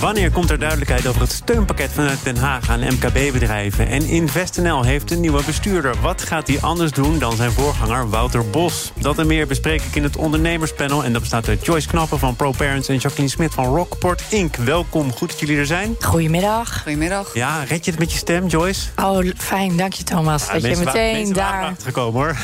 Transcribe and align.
Wanneer 0.00 0.30
komt 0.30 0.50
er 0.50 0.58
duidelijkheid 0.58 1.06
over 1.06 1.20
het 1.20 1.32
steunpakket 1.32 1.92
vanuit 1.92 2.18
Den 2.24 2.36
Haag 2.36 2.70
aan 2.70 2.80
MKB-bedrijven? 2.80 3.88
En 3.88 4.06
InvestNL 4.06 4.82
heeft 4.82 5.10
een 5.10 5.20
nieuwe 5.20 5.42
bestuurder. 5.46 5.94
Wat 6.00 6.22
gaat 6.22 6.46
hij 6.46 6.60
anders 6.60 6.92
doen 6.92 7.18
dan 7.18 7.36
zijn 7.36 7.50
voorganger 7.52 8.10
Wouter 8.10 8.50
Bos? 8.50 8.92
Dat 9.00 9.18
en 9.18 9.26
meer 9.26 9.46
bespreek 9.46 9.82
ik 9.82 9.94
in 9.94 10.02
het 10.02 10.16
ondernemerspanel. 10.16 11.04
En 11.04 11.12
dat 11.12 11.20
bestaat 11.20 11.48
uit 11.48 11.64
Joyce 11.64 11.88
Knappen 11.88 12.18
van 12.18 12.36
ProParents 12.36 12.88
en 12.88 12.96
Jacqueline 12.96 13.28
Smit 13.28 13.54
van 13.54 13.64
Rockport 13.64 14.22
Inc. 14.28 14.56
Welkom, 14.56 15.12
goed 15.12 15.28
dat 15.30 15.40
jullie 15.40 15.58
er 15.58 15.66
zijn. 15.66 15.96
Goedemiddag. 16.00 16.82
Goedemiddag. 16.82 17.34
Ja, 17.34 17.64
red 17.68 17.84
je 17.84 17.90
het 17.90 18.00
met 18.00 18.12
je 18.12 18.18
stem, 18.18 18.46
Joyce? 18.46 18.88
Oh, 18.96 19.30
fijn, 19.36 19.76
dank 19.76 19.92
je 19.92 20.04
Thomas. 20.04 20.46
Ja, 20.46 20.52
dat 20.52 20.62
je 20.78 20.84
meteen 20.84 21.32
daar... 21.32 21.74
gekomen, 21.82 22.20
hoor. 22.20 22.36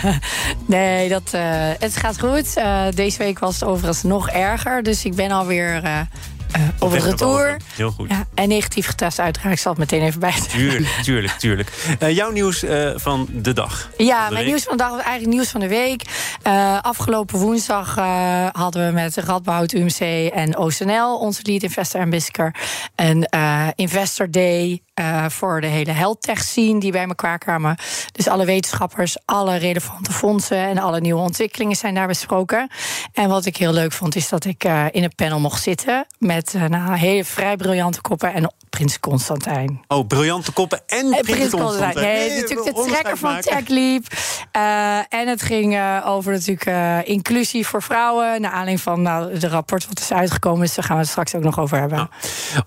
nee, 0.66 1.08
dat, 1.08 1.30
eh, 1.30 1.42
het 1.78 1.96
gaat 1.96 2.20
goed. 2.20 2.56
Eh, 2.56 2.82
deze 2.94 3.18
week 3.18 3.38
was 3.38 3.54
het 3.54 3.64
overigens 3.64 4.02
nog 4.02 4.28
erger. 4.28 4.82
Dus 4.82 5.04
ik 5.04 5.14
ben 5.14 5.30
alweer 5.30 5.82
eh 5.84 6.00
eh 6.52 6.60
op 6.78 6.90
het 6.90 7.02
retour. 7.02 7.56
Heel 7.74 7.90
goed. 7.90 8.10
Ja, 8.10 8.26
en 8.34 8.48
negatief 8.48 8.86
getest 8.86 9.20
uiteraard. 9.20 9.54
Ik 9.54 9.60
zal 9.60 9.72
het 9.72 9.80
meteen 9.80 10.02
even 10.02 10.20
bij 10.20 10.34
Tuurlijk, 10.48 10.98
tuurlijk, 11.02 11.32
tuurlijk. 11.32 11.96
Eh, 11.98 12.16
jouw 12.16 12.30
nieuws 12.30 12.62
eh, 12.62 12.90
van 12.94 13.28
de 13.30 13.52
dag. 13.52 13.90
Ja, 13.96 14.26
de 14.26 14.32
mijn 14.32 14.44
week. 14.44 14.52
nieuws 14.52 14.62
van 14.62 14.76
de 14.76 14.82
dag 14.82 14.90
was 14.90 15.02
eigenlijk 15.02 15.34
nieuws 15.34 15.48
van 15.48 15.60
de 15.60 15.68
week. 15.68 16.02
Afgelopen 16.80 17.38
woensdag 17.38 17.94
hadden 18.52 18.86
we 18.86 18.92
met 18.92 19.16
Radboud 19.16 19.72
UMC 19.72 20.30
en 20.32 20.58
OCNL, 20.58 21.18
onze 21.18 21.40
lead 21.42 21.62
investor 21.62 22.00
en 22.00 22.10
Bisker, 22.10 22.54
een 22.96 23.28
investor 23.74 24.30
day 24.30 24.82
eh, 24.94 25.28
voor 25.28 25.60
de 25.60 25.66
hele 25.66 25.92
health-tech 25.92 26.42
scene 26.42 26.80
die 26.80 26.92
bij 26.92 27.06
elkaar 27.06 27.38
kwamen. 27.38 27.76
Dus 28.12 28.28
alle 28.28 28.44
wetenschappers, 28.44 29.16
alle 29.24 29.56
relevante 29.56 30.12
fondsen 30.12 30.56
en 30.56 30.78
alle 30.78 31.00
nieuwe 31.00 31.20
ontwikkelingen 31.20 31.76
zijn 31.76 31.94
daar 31.94 32.06
besproken. 32.06 32.70
En 33.12 33.28
wat 33.28 33.44
ik 33.44 33.56
heel 33.56 33.72
leuk 33.72 33.92
vond, 33.92 34.16
is 34.16 34.28
dat 34.28 34.44
ik 34.44 34.64
eh, 34.64 34.84
in 34.90 35.02
een 35.02 35.14
panel 35.14 35.40
mocht 35.40 35.62
zitten 35.62 36.06
met 36.18 36.54
eh, 36.54 36.64
nou, 36.64 36.96
hele 36.96 37.24
vrij 37.24 37.56
briljante 37.56 38.00
koppen 38.00 38.34
en 38.34 38.52
Prins 38.70 39.00
Constantijn. 39.00 39.84
Oh, 39.88 40.06
briljante 40.06 40.52
koppen 40.52 40.80
en 40.86 41.12
En 41.12 41.22
Prins 41.22 41.50
Constantijn. 41.50 41.62
Constantijn. 41.64 42.06
Nee, 42.06 42.28
Nee, 42.28 42.40
natuurlijk 42.40 42.76
de 42.76 42.82
trekker 42.82 43.18
van. 43.18 43.40
TechLeap. 43.40 44.04
En 45.08 45.28
het 45.28 45.42
ging 45.42 45.80
over 46.04 46.32
natuurlijk 46.32 47.06
inclusie 47.06 47.66
voor 47.66 47.82
vrouwen. 47.82 48.40
Naar 48.40 48.50
aanleiding 48.50 48.80
van 48.80 49.02
nou, 49.02 49.38
de 49.38 49.48
rapport 49.48 49.86
wat 49.88 50.00
is 50.00 50.12
uitgekomen. 50.12 50.60
Dus 50.60 50.74
daar 50.74 50.84
gaan 50.84 50.96
we 50.96 51.02
het 51.02 51.10
straks 51.10 51.34
ook 51.34 51.42
nog 51.42 51.58
over 51.58 51.78
hebben. 51.78 52.10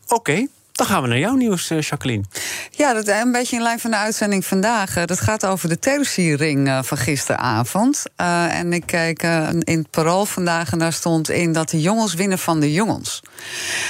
Oké, 0.07 0.47
dan 0.75 0.85
gaan 0.87 1.01
we 1.01 1.07
naar 1.07 1.17
jouw 1.17 1.33
nieuws, 1.35 1.69
eh, 1.69 1.81
Jacqueline. 1.81 2.23
Ja, 2.71 2.93
dat 2.93 3.07
is 3.07 3.13
een 3.21 3.31
beetje 3.31 3.55
in 3.55 3.61
lijn 3.61 3.79
van 3.79 3.91
de 3.91 3.97
uitzending 3.97 4.45
vandaag. 4.45 4.95
Eh, 4.97 5.05
Dat 5.05 5.19
gaat 5.19 5.45
over 5.45 5.69
de 5.69 5.79
televisiering 5.79 6.67
eh, 6.67 6.79
van 6.83 6.97
gisteravond. 6.97 8.03
Eh, 8.15 8.59
en 8.59 8.73
ik 8.73 8.85
kijk 8.85 9.23
eh, 9.23 9.49
in 9.59 9.77
het 9.77 9.89
parool 9.89 10.25
vandaag 10.25 10.71
en 10.71 10.79
daar 10.79 10.93
stond 10.93 11.29
in 11.29 11.53
dat 11.53 11.69
de 11.69 11.81
jongens 11.81 12.13
winnen 12.13 12.39
van 12.39 12.59
de 12.59 12.73
jongens. 12.73 13.21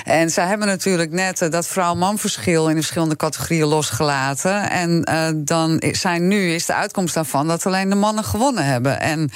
En 0.04 0.30
zij 0.30 0.48
hebben 0.48 0.68
natuurlijk 0.68 1.12
net 1.12 1.42
eh, 1.42 1.50
dat 1.50 1.68
vrouw-man 1.68 2.18
verschil 2.18 2.64
in 2.68 2.76
de 2.76 2.82
verschillende 2.82 3.16
categorieën 3.16 3.68
losgelaten. 3.68 4.70
En 4.70 5.04
eh, 5.04 5.28
dan 5.36 5.82
zijn 5.92 6.28
nu 6.28 6.54
is 6.54 6.66
de 6.66 6.74
uitkomst 6.74 7.14
daarvan 7.14 7.48
dat 7.48 7.66
alleen 7.66 7.90
de 7.90 7.96
mannen 7.96 8.24
gewonnen 8.24 8.66
hebben. 8.66 9.00
En 9.00 9.30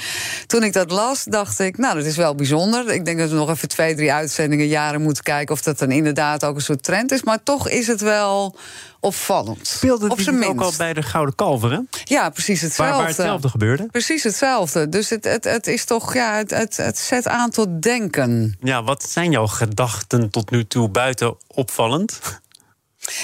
toen 0.46 0.62
ik 0.62 0.72
dat 0.72 0.90
las, 0.90 1.24
dacht 1.24 1.58
ik, 1.58 1.78
nou, 1.78 1.94
dat 1.96 2.04
is 2.04 2.16
wel 2.16 2.34
bijzonder. 2.34 2.90
Ik 2.90 3.04
denk 3.04 3.18
dat 3.18 3.30
we 3.30 3.36
nog 3.36 3.50
even 3.50 3.68
twee, 3.68 3.94
drie 3.94 4.12
uitzendingen, 4.12 4.66
jaren 4.66 5.02
moeten 5.02 5.22
kijken 5.22 5.54
of 5.54 5.62
dat 5.62 5.78
dan 5.78 5.90
inderdaad 5.90 6.44
ook 6.44 6.54
een 6.56 6.60
soort 6.62 6.82
trend 6.82 7.12
is. 7.12 7.22
Maar 7.22 7.38
toch 7.42 7.68
is 7.68 7.86
het 7.86 8.00
wel 8.00 8.56
opvallend. 9.00 9.66
Speelde 9.66 10.08
Op 10.08 10.20
zijn 10.20 10.44
ook 10.44 10.60
al 10.60 10.72
bij 10.78 10.92
de 10.92 11.02
Gouden 11.02 11.34
Kalver, 11.34 11.72
hè? 11.72 11.78
Ja, 12.04 12.30
precies 12.30 12.60
Waar, 12.60 12.68
hetzelfde. 12.68 12.96
waar 12.96 13.06
hetzelfde 13.06 13.48
gebeurde. 13.48 13.86
Precies 13.86 14.22
hetzelfde. 14.22 14.88
Dus 14.88 15.10
het, 15.10 15.24
het, 15.24 15.44
het 15.44 15.66
is 15.66 15.84
toch, 15.84 16.14
ja, 16.14 16.36
het, 16.36 16.50
het, 16.50 16.76
het 16.76 16.98
zet 16.98 17.28
aan 17.28 17.50
tot 17.50 17.82
denken. 17.82 18.56
Ja, 18.60 18.82
wat 18.82 19.02
zijn 19.02 19.30
jouw 19.30 19.46
gedachten 19.46 20.30
tot 20.30 20.50
nu 20.50 20.66
toe 20.66 20.88
buiten 20.88 21.36
opvallend? 21.46 22.20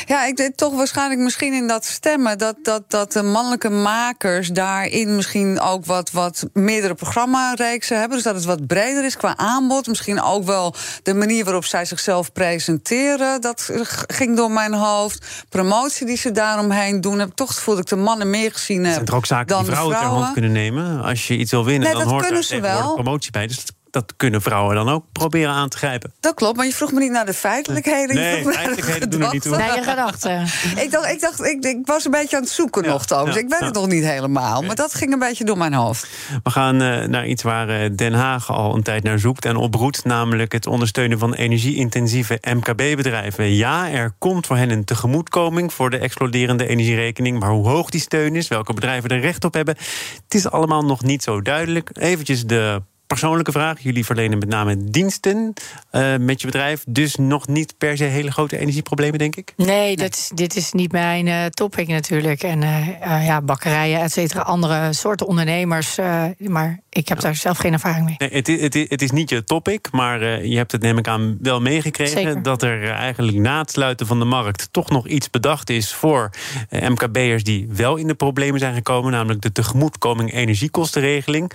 Ja, 0.07 0.25
ik 0.27 0.37
denk 0.37 0.55
toch 0.57 0.75
waarschijnlijk 0.75 1.21
misschien 1.21 1.53
in 1.53 1.67
dat 1.67 1.85
stemmen. 1.85 2.39
Dat, 2.39 2.57
dat, 2.63 2.83
dat 2.91 3.13
de 3.13 3.23
mannelijke 3.23 3.69
makers 3.71 4.49
daarin 4.49 5.17
misschien 5.17 5.61
ook 5.61 5.85
wat, 5.85 6.11
wat 6.11 6.47
meerdere 6.53 6.95
programmareeksen 6.95 7.99
hebben. 7.99 8.17
Dus 8.17 8.27
dat 8.27 8.35
het 8.35 8.45
wat 8.45 8.67
breder 8.67 9.05
is 9.05 9.17
qua 9.17 9.37
aanbod. 9.37 9.87
Misschien 9.87 10.23
ook 10.23 10.45
wel 10.45 10.75
de 11.03 11.15
manier 11.15 11.45
waarop 11.45 11.65
zij 11.65 11.85
zichzelf 11.85 12.33
presenteren. 12.33 13.41
Dat 13.41 13.71
ging 14.07 14.37
door 14.37 14.51
mijn 14.51 14.75
hoofd. 14.75 15.27
Promotie 15.49 16.07
die 16.07 16.17
ze 16.17 16.31
daaromheen 16.33 17.01
doen. 17.01 17.19
Heb 17.19 17.29
ik 17.29 17.35
toch 17.35 17.49
het 17.49 17.57
gevoel 17.57 17.75
dat 17.75 17.83
ik 17.85 17.91
de 17.91 17.97
mannen 18.05 18.31
meer 18.31 18.53
gezien 18.53 18.85
heb. 18.85 18.95
Zijn 18.95 19.07
er 19.07 19.15
ook 19.15 19.27
zaken 19.27 19.57
die 19.57 19.65
de 19.67 19.71
vrouwen 19.71 19.95
ter 19.97 20.05
hand 20.05 20.15
vrouwen? 20.17 20.33
kunnen 20.33 20.53
nemen? 20.53 21.03
Als 21.03 21.27
je 21.27 21.37
iets 21.37 21.51
wil 21.51 21.65
winnen, 21.65 21.83
Nee, 21.83 21.93
dan 21.93 22.03
dat 22.03 22.11
hoort 22.11 22.27
kunnen 22.27 22.41
daar 22.41 22.51
ze 22.51 22.61
wel. 22.61 22.95
promotie 22.95 23.31
bij. 23.31 23.47
Dus 23.47 23.57
dat, 23.57 23.75
dat 23.97 24.15
kunnen 24.17 24.43
vrouwen 24.43 24.75
dan 24.75 24.89
ook 24.89 25.05
proberen 25.13 25.53
aan 25.53 25.69
te 25.69 25.77
grijpen. 25.77 26.13
Dat 26.21 26.35
klopt, 26.35 26.57
maar 26.57 26.67
je 26.67 26.73
vroeg 26.73 26.93
me 26.93 27.01
niet 27.01 27.11
naar 27.11 27.27
de 27.27 27.35
feitelijkheden. 27.35 28.15
je 28.17 28.21
Nee, 28.23 28.33
vroeg 28.33 28.45
me 28.45 28.53
naar 28.53 28.53
de 28.53 28.65
feitelijkheden 28.65 29.11
doen 29.11 29.23
er 29.23 29.33
niet 29.33 29.43
toe. 29.43 29.53
gedachten. 29.55 29.77
Naar 29.77 29.85
je 29.85 29.91
gedachten. 29.91 30.83
Ik 30.85 30.91
dacht, 30.91 31.11
ik, 31.13 31.21
dacht 31.21 31.45
ik, 31.45 31.65
ik 31.65 31.79
was 31.87 32.05
een 32.05 32.11
beetje 32.11 32.37
aan 32.37 32.43
het 32.43 32.51
zoeken 32.53 32.83
Ja, 32.83 32.89
nog, 32.89 33.07
Thomas. 33.07 33.35
ja, 33.35 33.41
ik 33.41 33.49
weet 33.49 33.59
ja. 33.61 33.65
het 33.65 33.75
nog 33.75 33.87
niet 33.87 34.05
helemaal. 34.05 34.63
Maar 34.63 34.75
dat 34.75 34.95
ging 34.95 35.13
een 35.13 35.19
beetje 35.19 35.45
door 35.45 35.59
mijn 35.59 35.73
hoofd. 35.75 36.09
We 36.43 36.51
gaan 36.51 36.81
eh, 36.83 37.07
naar 37.09 37.27
iets 37.27 37.43
waar 37.43 37.69
eh, 37.69 37.91
Den 37.97 38.13
Haag 38.15 38.51
al 38.51 38.75
een 38.75 38.83
tijd 38.83 39.03
naar 39.03 39.19
zoekt 39.19 39.45
en 39.45 39.57
oproept, 39.57 40.05
namelijk 40.05 40.53
het 40.53 40.67
ondersteunen 40.67 41.19
van 41.19 41.35
energie-intensieve 41.35 42.39
MKB-bedrijven. 42.55 43.55
Ja, 43.55 43.91
er 43.91 44.13
komt 44.19 44.47
voor 44.47 44.57
hen 44.57 44.71
een 44.71 44.85
tegemoetkoming 44.85 45.73
voor 45.73 45.91
de 45.91 45.99
exploderende 45.99 46.67
energierekening. 46.67 47.39
Maar 47.39 47.51
hoe 47.51 47.69
hoog 47.69 47.91
die 47.91 48.01
steun 48.01 48.37
is, 48.37 48.49
welke 48.49 48.75
bedrijven 48.75 49.11
er 49.11 49.21
recht 49.21 49.45
op 49.45 49.55
hebben, 49.55 49.77
het 50.25 50.35
is 50.35 50.51
allemaal 50.51 50.85
nog 50.85 51.03
niet 51.03 51.23
zo 51.23 51.43
duidelijk. 51.43 51.91
Eventjes 51.93 52.45
de 52.47 52.83
persoonlijke 53.07 53.53
vraag. 53.53 53.81
Jullie 53.81 54.05
verlenen 54.05 54.39
met 54.39 54.49
name 54.49 54.77
diensten 54.85 55.53
eh, 55.91 56.17
met 56.17 56.41
je 56.41 56.47
bedrijf, 56.47 56.85
dus 56.89 57.17
nog 57.17 57.47
niet 57.47 57.75
per 57.79 57.97
se 57.97 58.05
hele 58.05 58.31
grote 58.31 58.59
energieproblemen, 58.59 59.19
denk 59.19 59.37
ik. 59.37 59.53
Nee, 59.57 59.97
Dat 59.97 60.13
is, 60.13 60.31
dit 60.35 60.57
is 60.57 60.73
niet 60.73 60.93
mijn 60.93 61.29
eh, 61.29 61.45
topic 61.47 61.89
natuurlijk. 61.89 62.43
En 62.43 62.63
eh, 62.63 63.27
ja, 63.27 63.41
bakkerijen, 63.43 64.01
et 64.01 64.13
cetera, 64.13 64.43
andere 64.43 64.93
soorten 64.93 65.27
ondernemers. 65.27 65.97
maar 66.39 66.81
ik 66.89 67.09
heb 67.09 67.21
daar 67.21 67.35
zelf 67.35 67.59
geen 67.59 67.73
ervaring 67.73 68.05
mee. 68.05 68.15
Nee, 68.19 68.31
het, 68.31 68.49
is, 68.49 68.61
het, 68.61 68.75
is, 68.75 68.89
het 68.89 69.03
is 69.03 69.11
niet 69.11 69.31
je 69.31 69.45
topic, 69.45 69.89
maar 69.93 70.45
je 70.45 70.57
hebt 70.57 70.73
het 70.73 70.83
neem 70.83 70.99
ik 70.99 71.09
aan 71.09 71.37
wel 71.41 71.61
meegekregen... 71.61 72.23
Zeker. 72.23 72.43
dat 72.43 72.63
er 72.63 72.91
eigenlijk 72.91 73.37
na 73.37 73.59
het 73.59 73.71
sluiten 73.71 74.07
van 74.07 74.19
de 74.19 74.25
markt... 74.25 74.69
toch 74.71 74.91
nog 74.91 75.07
iets 75.07 75.31
bedacht 75.31 75.71
is 75.71 75.93
voor 75.93 76.31
MKB'ers 76.71 77.43
die 77.43 77.69
wel 77.71 77.97
in 77.97 78.07
de 78.07 78.15
problemen 78.15 78.61
zijn 78.61 78.75
gekomen... 78.75 79.13
namelijk 79.13 79.41
de 79.41 79.53
tegemoetkoming 79.53 80.33
energiekostenregeling. 80.33 81.53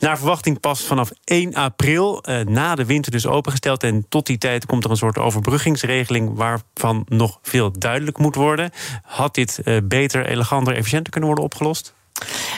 Naar 0.00 0.18
verwachting 0.18 0.60
pas 0.60 0.82
vanaf 0.82 1.10
1 1.24 1.54
april, 1.54 2.22
eh, 2.22 2.40
na 2.40 2.74
de 2.74 2.84
winter 2.84 3.12
dus 3.12 3.26
opengesteld... 3.26 3.82
en 3.82 4.06
tot 4.08 4.26
die 4.26 4.38
tijd 4.38 4.66
komt 4.66 4.84
er 4.84 4.90
een 4.90 4.96
soort 4.96 5.18
overbruggingsregeling... 5.18 6.36
waarvan 6.36 7.06
nog 7.08 7.38
veel 7.42 7.72
duidelijk 7.78 8.18
moet 8.18 8.34
worden. 8.34 8.70
Had 9.02 9.34
dit 9.34 9.58
eh, 9.58 9.76
beter, 9.84 10.26
eleganter, 10.26 10.74
efficiënter 10.74 11.10
kunnen 11.10 11.28
worden 11.28 11.44
opgelost? 11.44 11.94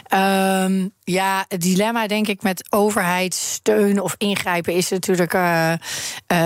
Ehm, 0.07 0.89
ja, 1.05 1.45
het 1.49 1.61
dilemma 1.61 2.07
denk 2.07 2.29
ik 2.29 2.43
met 2.43 2.67
overheidssteun 2.71 4.01
of 4.01 4.15
ingrijpen 4.19 4.75
is 4.75 4.91
natuurlijk 4.91 5.35
eh, 5.35 5.73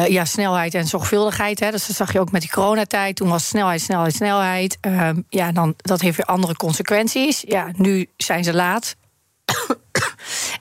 ja, 0.06 0.24
snelheid 0.24 0.74
en 0.74 0.86
zorgvuldigheid. 0.86 1.60
Hè. 1.60 1.70
Dus 1.70 1.86
dat 1.86 1.96
zag 1.96 2.12
je 2.12 2.20
ook 2.20 2.30
met 2.30 2.40
die 2.40 2.50
coronatijd. 2.50 3.16
Toen 3.16 3.28
was 3.28 3.48
snelheid, 3.48 3.80
snelheid, 3.80 4.14
snelheid. 4.14 4.78
Ehm, 4.80 5.20
ja, 5.28 5.52
dan, 5.52 5.74
dat 5.76 6.00
heeft 6.00 6.16
weer 6.16 6.26
andere 6.26 6.56
consequenties. 6.56 7.42
Ja, 7.46 7.70
nu 7.76 8.08
zijn 8.16 8.44
ze 8.44 8.54
laat. 8.54 8.96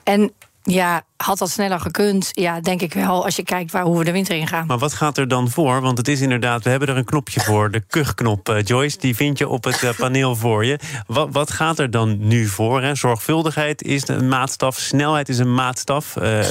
En 0.04 0.32
ja, 0.62 1.02
had 1.16 1.38
dat 1.38 1.50
sneller 1.50 1.80
gekund? 1.80 2.28
Ja, 2.32 2.60
denk 2.60 2.80
ik 2.80 2.94
wel, 2.94 3.24
als 3.24 3.36
je 3.36 3.42
kijkt 3.42 3.72
waar, 3.72 3.82
hoe 3.82 3.98
we 3.98 4.04
de 4.04 4.12
winter 4.12 4.36
in 4.36 4.46
gaan. 4.46 4.66
Maar 4.66 4.78
wat 4.78 4.92
gaat 4.92 5.18
er 5.18 5.28
dan 5.28 5.50
voor? 5.50 5.80
Want 5.80 5.98
het 5.98 6.08
is 6.08 6.20
inderdaad, 6.20 6.64
we 6.64 6.70
hebben 6.70 6.88
er 6.88 6.96
een 6.96 7.04
knopje 7.04 7.40
voor. 7.40 7.70
De 7.70 7.80
kuchknop, 7.80 8.48
eh, 8.48 8.62
Joyce, 8.64 8.98
die 8.98 9.16
vind 9.16 9.38
je 9.38 9.48
op 9.48 9.64
het 9.64 9.82
eh, 9.82 9.90
paneel 9.96 10.36
voor 10.36 10.64
je. 10.64 10.78
Wat, 11.06 11.28
wat 11.32 11.50
gaat 11.50 11.78
er 11.78 11.90
dan 11.90 12.26
nu 12.26 12.46
voor? 12.46 12.82
Hè? 12.82 12.94
Zorgvuldigheid 12.94 13.82
is 13.82 14.08
een 14.08 14.28
maatstaf, 14.28 14.78
snelheid 14.78 15.28
is 15.28 15.38
een 15.38 15.54
maatstaf. 15.54 16.16
Eh, 16.16 16.46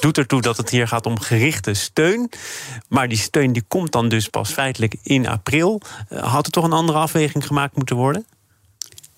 doet 0.00 0.18
ertoe 0.18 0.40
dat 0.40 0.56
het 0.56 0.70
hier 0.70 0.88
gaat 0.88 1.06
om 1.06 1.20
gerichte 1.20 1.74
steun. 1.74 2.30
Maar 2.88 3.08
die 3.08 3.18
steun 3.18 3.52
die 3.52 3.64
komt 3.68 3.92
dan 3.92 4.08
dus 4.08 4.28
pas 4.28 4.52
feitelijk 4.52 4.96
in 5.02 5.28
april. 5.28 5.80
Had 6.08 6.46
er 6.46 6.52
toch 6.52 6.64
een 6.64 6.72
andere 6.72 6.98
afweging 6.98 7.46
gemaakt 7.46 7.76
moeten 7.76 7.96
worden? 7.96 8.26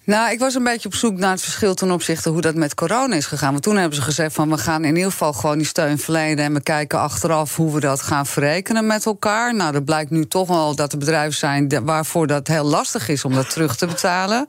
Nou, 0.07 0.31
ik 0.31 0.39
was 0.39 0.55
een 0.55 0.65
beetje 0.65 0.89
op 0.89 0.95
zoek 0.95 1.19
naar 1.19 1.31
het 1.31 1.43
verschil 1.43 1.75
ten 1.75 1.91
opzichte 1.91 2.29
hoe 2.29 2.41
dat 2.41 2.55
met 2.55 2.75
corona 2.75 3.15
is 3.15 3.27
gegaan. 3.27 3.51
Want 3.51 3.63
toen 3.63 3.77
hebben 3.77 3.97
ze 3.97 4.03
gezegd 4.03 4.35
van 4.35 4.51
we 4.51 4.59
gaan 4.59 4.85
in 4.85 4.97
ieder 4.97 5.11
geval 5.11 5.33
gewoon 5.33 5.59
die 5.59 5.67
steun 5.67 5.99
verlenen 5.99 6.45
en 6.45 6.53
we 6.53 6.61
kijken 6.61 6.99
achteraf 6.99 7.57
hoe 7.57 7.75
we 7.75 7.81
dat 7.81 8.03
gaan 8.03 8.27
verrekenen 8.27 8.87
met 8.87 9.07
elkaar. 9.07 9.55
Nou, 9.55 9.73
dat 9.73 9.85
blijkt 9.85 10.11
nu 10.11 10.27
toch 10.27 10.49
wel 10.49 10.75
dat 10.75 10.93
er 10.93 10.99
bedrijven 10.99 11.39
zijn 11.39 11.85
waarvoor 11.85 12.27
dat 12.27 12.47
heel 12.47 12.65
lastig 12.65 13.09
is 13.09 13.25
om 13.25 13.35
dat 13.35 13.51
terug 13.51 13.77
te 13.77 13.87
betalen. 13.87 14.47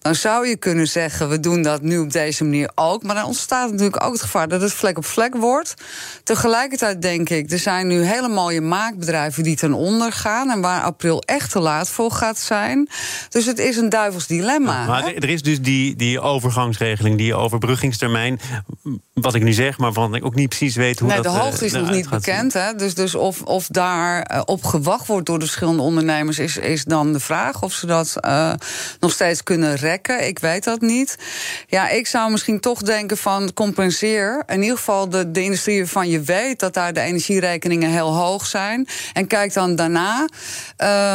Dan 0.00 0.14
zou 0.14 0.48
je 0.48 0.56
kunnen 0.56 0.88
zeggen 0.88 1.28
we 1.28 1.40
doen 1.40 1.62
dat 1.62 1.82
nu 1.82 1.98
op 1.98 2.12
deze 2.12 2.44
manier 2.44 2.70
ook. 2.74 3.02
Maar 3.02 3.14
dan 3.14 3.24
ontstaat 3.24 3.70
natuurlijk 3.70 4.04
ook 4.04 4.12
het 4.12 4.22
gevaar 4.22 4.48
dat 4.48 4.60
het 4.60 4.72
vlek 4.72 4.96
op 4.96 5.04
vlek 5.04 5.34
wordt. 5.34 5.74
Tegelijkertijd 6.22 7.02
denk 7.02 7.28
ik, 7.28 7.50
er 7.50 7.58
zijn 7.58 7.86
nu 7.86 8.02
hele 8.02 8.28
mooie 8.28 8.60
maakbedrijven 8.60 9.42
die 9.42 9.56
ten 9.56 9.72
onder 9.72 10.12
gaan 10.12 10.50
en 10.50 10.60
waar 10.60 10.82
april 10.82 11.20
echt 11.20 11.50
te 11.50 11.60
laat 11.60 11.88
voor 11.88 12.10
gaat 12.10 12.38
zijn. 12.38 12.88
Dus 13.28 13.46
het 13.46 13.58
is 13.58 13.76
een 13.76 13.88
duivels 13.88 14.26
dilemma. 14.26 14.84
Maar 14.86 15.14
er 15.14 15.28
is 15.28 15.42
dus 15.42 15.60
die, 15.60 15.96
die 15.96 16.20
overgangsregeling, 16.20 17.18
die 17.18 17.34
overbruggingstermijn. 17.34 18.40
Wat 19.12 19.34
ik 19.34 19.42
nu 19.42 19.52
zeg, 19.52 19.78
maar 19.78 19.92
waarvan 19.92 20.14
ik 20.14 20.24
ook 20.24 20.34
niet 20.34 20.48
precies 20.48 20.76
weet 20.76 20.98
hoe 20.98 21.08
nee, 21.08 21.22
dat 21.22 21.32
De 21.32 21.38
hoogte 21.40 21.64
is 21.64 21.72
uh, 21.72 21.80
nog 21.80 21.90
niet 21.90 22.08
bekend. 22.08 22.52
Hè? 22.52 22.74
Dus, 22.74 22.94
dus 22.94 23.14
of, 23.14 23.42
of 23.42 23.66
daar 23.66 24.30
uh, 24.32 24.42
op 24.44 24.64
gewacht 24.64 25.06
wordt 25.06 25.26
door 25.26 25.38
de 25.38 25.44
verschillende 25.44 25.82
ondernemers, 25.82 26.38
is, 26.38 26.56
is 26.56 26.84
dan 26.84 27.12
de 27.12 27.20
vraag. 27.20 27.62
Of 27.62 27.72
ze 27.72 27.86
dat 27.86 28.14
uh, 28.20 28.52
nog 29.00 29.12
steeds 29.12 29.42
kunnen 29.42 29.74
rekken. 29.74 30.26
Ik 30.26 30.38
weet 30.38 30.64
dat 30.64 30.80
niet. 30.80 31.18
Ja, 31.66 31.88
ik 31.88 32.06
zou 32.06 32.30
misschien 32.30 32.60
toch 32.60 32.82
denken 32.82 33.16
van 33.16 33.52
compenseer. 33.52 34.42
In 34.46 34.62
ieder 34.62 34.76
geval 34.76 35.08
de, 35.08 35.30
de 35.30 35.42
industrie 35.42 35.78
waarvan 35.78 36.08
je 36.08 36.20
weet 36.20 36.60
dat 36.60 36.74
daar 36.74 36.92
de 36.92 37.00
energierekeningen 37.00 37.90
heel 37.90 38.14
hoog 38.14 38.46
zijn. 38.46 38.88
En 39.12 39.26
kijk 39.26 39.52
dan 39.52 39.76
daarna. 39.76 40.28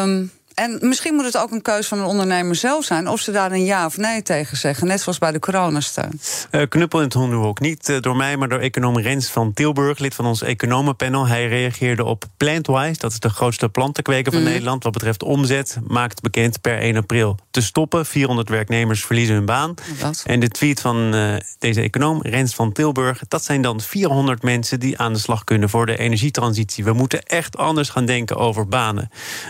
Um, 0.02 0.32
en 0.62 0.78
misschien 0.82 1.14
moet 1.14 1.26
het 1.26 1.38
ook 1.38 1.52
een 1.52 1.62
keuze 1.62 1.88
van 1.88 2.00
een 2.00 2.06
ondernemer 2.06 2.56
zelf 2.56 2.86
zijn 2.86 3.08
of 3.08 3.20
ze 3.20 3.32
daar 3.32 3.52
een 3.52 3.66
ja 3.66 3.86
of 3.86 3.98
nee 3.98 4.22
tegen 4.22 4.58
zeggen. 4.58 4.88
Net 4.88 5.02
zoals 5.02 5.18
bij 5.18 5.32
de 5.32 5.40
coronasteun. 5.40 6.22
Uh, 6.52 6.62
knuppel 6.70 7.00
in 7.00 7.06
het 7.06 7.14
hondenhok. 7.14 7.60
Niet 7.60 7.90
uh, 7.90 8.00
door 8.00 8.16
mij, 8.16 8.38
maar 8.38 8.50
door 8.50 8.60
econoom 8.60 9.00
Rens 9.00 9.28
van 9.28 9.54
Tilburg, 9.54 10.00
lid 10.00 10.16
van 10.16 10.26
ons 10.26 10.42
economenpanel. 10.42 11.28
Hij 11.28 11.48
reageerde 11.48 12.04
op 12.04 12.26
Plantwise, 12.38 13.00
dat 13.00 13.12
is 13.12 13.20
de 13.20 13.30
grootste 13.30 13.70
plantenkweker 13.70 14.32
van 14.32 14.42
mm. 14.42 14.48
Nederland. 14.48 14.84
Wat 14.84 14.94
betreft 14.94 15.24
omzet, 15.24 15.78
maakt 15.88 16.22
bekend 16.22 16.62
per 16.62 16.78
1 16.78 16.98
april 16.98 17.38
te 17.52 17.62
stoppen. 17.62 18.06
400 18.06 18.50
werknemers 18.50 19.06
verliezen 19.06 19.36
hun 19.36 19.46
baan. 19.46 19.74
Wat? 20.02 20.24
En 20.26 20.40
de 20.40 20.50
tweet 20.50 20.82
van 20.82 21.16
uh, 21.16 21.36
deze 21.60 21.82
econoom, 21.82 22.22
Rens 22.22 22.56
van 22.56 22.72
Tilburg, 22.72 23.22
dat 23.28 23.44
zijn 23.44 23.62
dan 23.62 23.82
400 23.82 24.44
mensen 24.44 24.80
die 24.80 24.98
aan 24.98 25.14
de 25.14 25.20
slag 25.20 25.44
kunnen 25.44 25.70
voor 25.70 25.86
de 25.86 25.98
energietransitie. 25.98 26.84
We 26.84 26.94
moeten 26.94 27.24
echt 27.24 27.58
anders 27.58 27.90
gaan 27.90 28.06
denken 28.06 28.38
over 28.38 28.68
banen. 28.68 29.10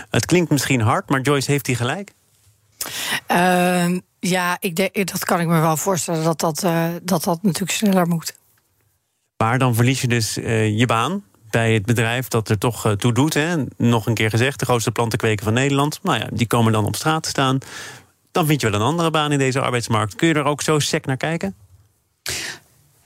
Het 0.09 0.25
klinkt 0.25 0.49
misschien 0.49 0.81
hard, 0.81 1.00
maar 1.07 1.21
Joyce 1.21 1.51
heeft 1.51 1.67
hij 1.67 1.75
gelijk? 1.75 2.11
Uh, 3.31 3.99
ja, 4.19 4.57
ik 4.59 4.75
denk, 4.75 5.11
dat 5.11 5.25
kan 5.25 5.39
ik 5.39 5.47
me 5.47 5.59
wel 5.59 5.77
voorstellen 5.77 6.23
dat 6.23 6.39
dat, 6.39 6.63
uh, 6.63 6.87
dat, 7.03 7.23
dat 7.23 7.43
natuurlijk 7.43 7.71
sneller 7.71 8.07
moet. 8.07 8.39
Maar 9.37 9.59
dan 9.59 9.75
verlies 9.75 10.01
je 10.01 10.07
dus 10.07 10.37
uh, 10.37 10.77
je 10.77 10.85
baan 10.85 11.23
bij 11.49 11.73
het 11.73 11.85
bedrijf 11.85 12.27
dat 12.27 12.49
er 12.49 12.57
toch 12.57 12.85
uh, 12.85 12.91
toe 12.91 13.13
doet. 13.13 13.33
Hè. 13.33 13.55
Nog 13.77 14.05
een 14.05 14.13
keer 14.13 14.29
gezegd, 14.29 14.59
de 14.59 14.65
grootste 14.65 14.91
plantenkweker 14.91 15.43
van 15.45 15.53
Nederland. 15.53 15.99
Nou 16.03 16.19
ja, 16.19 16.27
die 16.33 16.47
komen 16.47 16.71
dan 16.71 16.85
op 16.85 16.95
straat 16.95 17.23
te 17.23 17.29
staan. 17.29 17.57
Dan 18.31 18.45
vind 18.45 18.61
je 18.61 18.69
wel 18.69 18.79
een 18.79 18.85
andere 18.85 19.11
baan 19.11 19.31
in 19.31 19.39
deze 19.39 19.61
arbeidsmarkt. 19.61 20.15
Kun 20.15 20.27
je 20.27 20.33
er 20.33 20.43
ook 20.43 20.61
zo 20.61 20.79
sec 20.79 21.05
naar 21.05 21.17
kijken? 21.17 21.55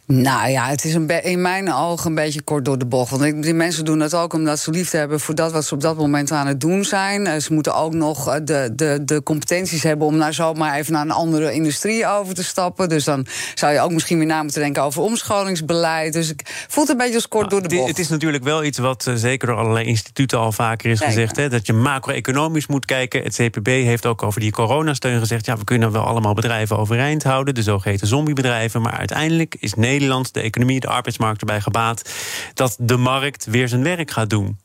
Nou 0.07 0.49
ja, 0.49 0.67
het 0.67 0.85
is 0.85 0.93
een 0.93 1.23
in 1.23 1.41
mijn 1.41 1.73
ogen 1.73 2.09
een 2.09 2.15
beetje 2.15 2.41
kort 2.41 2.65
door 2.65 2.77
de 2.77 2.85
bocht. 2.85 3.09
Want 3.09 3.43
die 3.43 3.53
mensen 3.53 3.85
doen 3.85 3.99
dat 3.99 4.15
ook 4.15 4.33
omdat 4.33 4.59
ze 4.59 4.71
liefde 4.71 4.97
hebben 4.97 5.19
voor 5.19 5.35
dat 5.35 5.51
wat 5.51 5.65
ze 5.65 5.73
op 5.73 5.81
dat 5.81 5.97
moment 5.97 6.31
aan 6.31 6.47
het 6.47 6.61
doen 6.61 6.83
zijn. 6.83 7.41
Ze 7.41 7.53
moeten 7.53 7.75
ook 7.75 7.93
nog 7.93 8.39
de, 8.39 8.71
de, 8.75 9.01
de 9.05 9.23
competenties 9.23 9.83
hebben 9.83 10.07
om 10.07 10.17
nou 10.17 10.33
zomaar 10.33 10.75
even 10.75 10.93
naar 10.93 11.01
een 11.01 11.11
andere 11.11 11.53
industrie 11.53 12.07
over 12.07 12.33
te 12.33 12.43
stappen. 12.43 12.89
Dus 12.89 13.03
dan 13.03 13.25
zou 13.53 13.73
je 13.73 13.79
ook 13.79 13.91
misschien 13.91 14.17
weer 14.17 14.27
na 14.27 14.43
moeten 14.43 14.61
denken 14.61 14.83
over 14.83 15.01
omscholingsbeleid. 15.01 16.13
Dus 16.13 16.29
ik 16.29 16.65
voel 16.67 16.83
het 16.83 16.91
een 16.91 16.97
beetje 16.97 17.15
als 17.15 17.27
kort 17.27 17.49
nou, 17.49 17.61
door 17.61 17.69
de 17.69 17.75
bocht. 17.75 17.89
Het 17.89 17.99
is 17.99 18.09
natuurlijk 18.09 18.43
wel 18.43 18.63
iets 18.63 18.77
wat 18.77 19.05
uh, 19.07 19.15
zeker 19.15 19.47
door 19.47 19.57
allerlei 19.57 19.85
instituten 19.85 20.39
al 20.39 20.51
vaker 20.51 20.91
is 20.91 20.99
gezegd. 20.99 21.35
Hè, 21.35 21.49
dat 21.49 21.65
je 21.65 21.73
macro-economisch 21.73 22.67
moet 22.67 22.85
kijken. 22.85 23.23
Het 23.23 23.35
CPB 23.35 23.67
heeft 23.67 24.05
ook 24.05 24.23
over 24.23 24.39
die 24.39 24.51
coronasteun 24.51 25.19
gezegd. 25.19 25.45
Ja, 25.45 25.57
we 25.57 25.63
kunnen 25.63 25.91
wel 25.91 26.03
allemaal 26.03 26.33
bedrijven 26.33 26.77
overeind 26.77 27.23
houden. 27.23 27.55
De 27.55 27.63
zogeheten 27.63 28.07
zombiebedrijven. 28.07 28.81
Maar 28.81 28.97
uiteindelijk 28.97 29.55
is 29.59 29.73
Nederland. 29.73 29.93
Nederland, 29.95 30.33
de 30.33 30.41
economie, 30.41 30.79
de 30.79 30.87
arbeidsmarkt 30.87 31.39
erbij 31.39 31.61
gebaat 31.61 32.09
dat 32.53 32.75
de 32.79 32.97
markt 32.97 33.45
weer 33.45 33.67
zijn 33.67 33.83
werk 33.83 34.11
gaat 34.11 34.29
doen. 34.29 34.57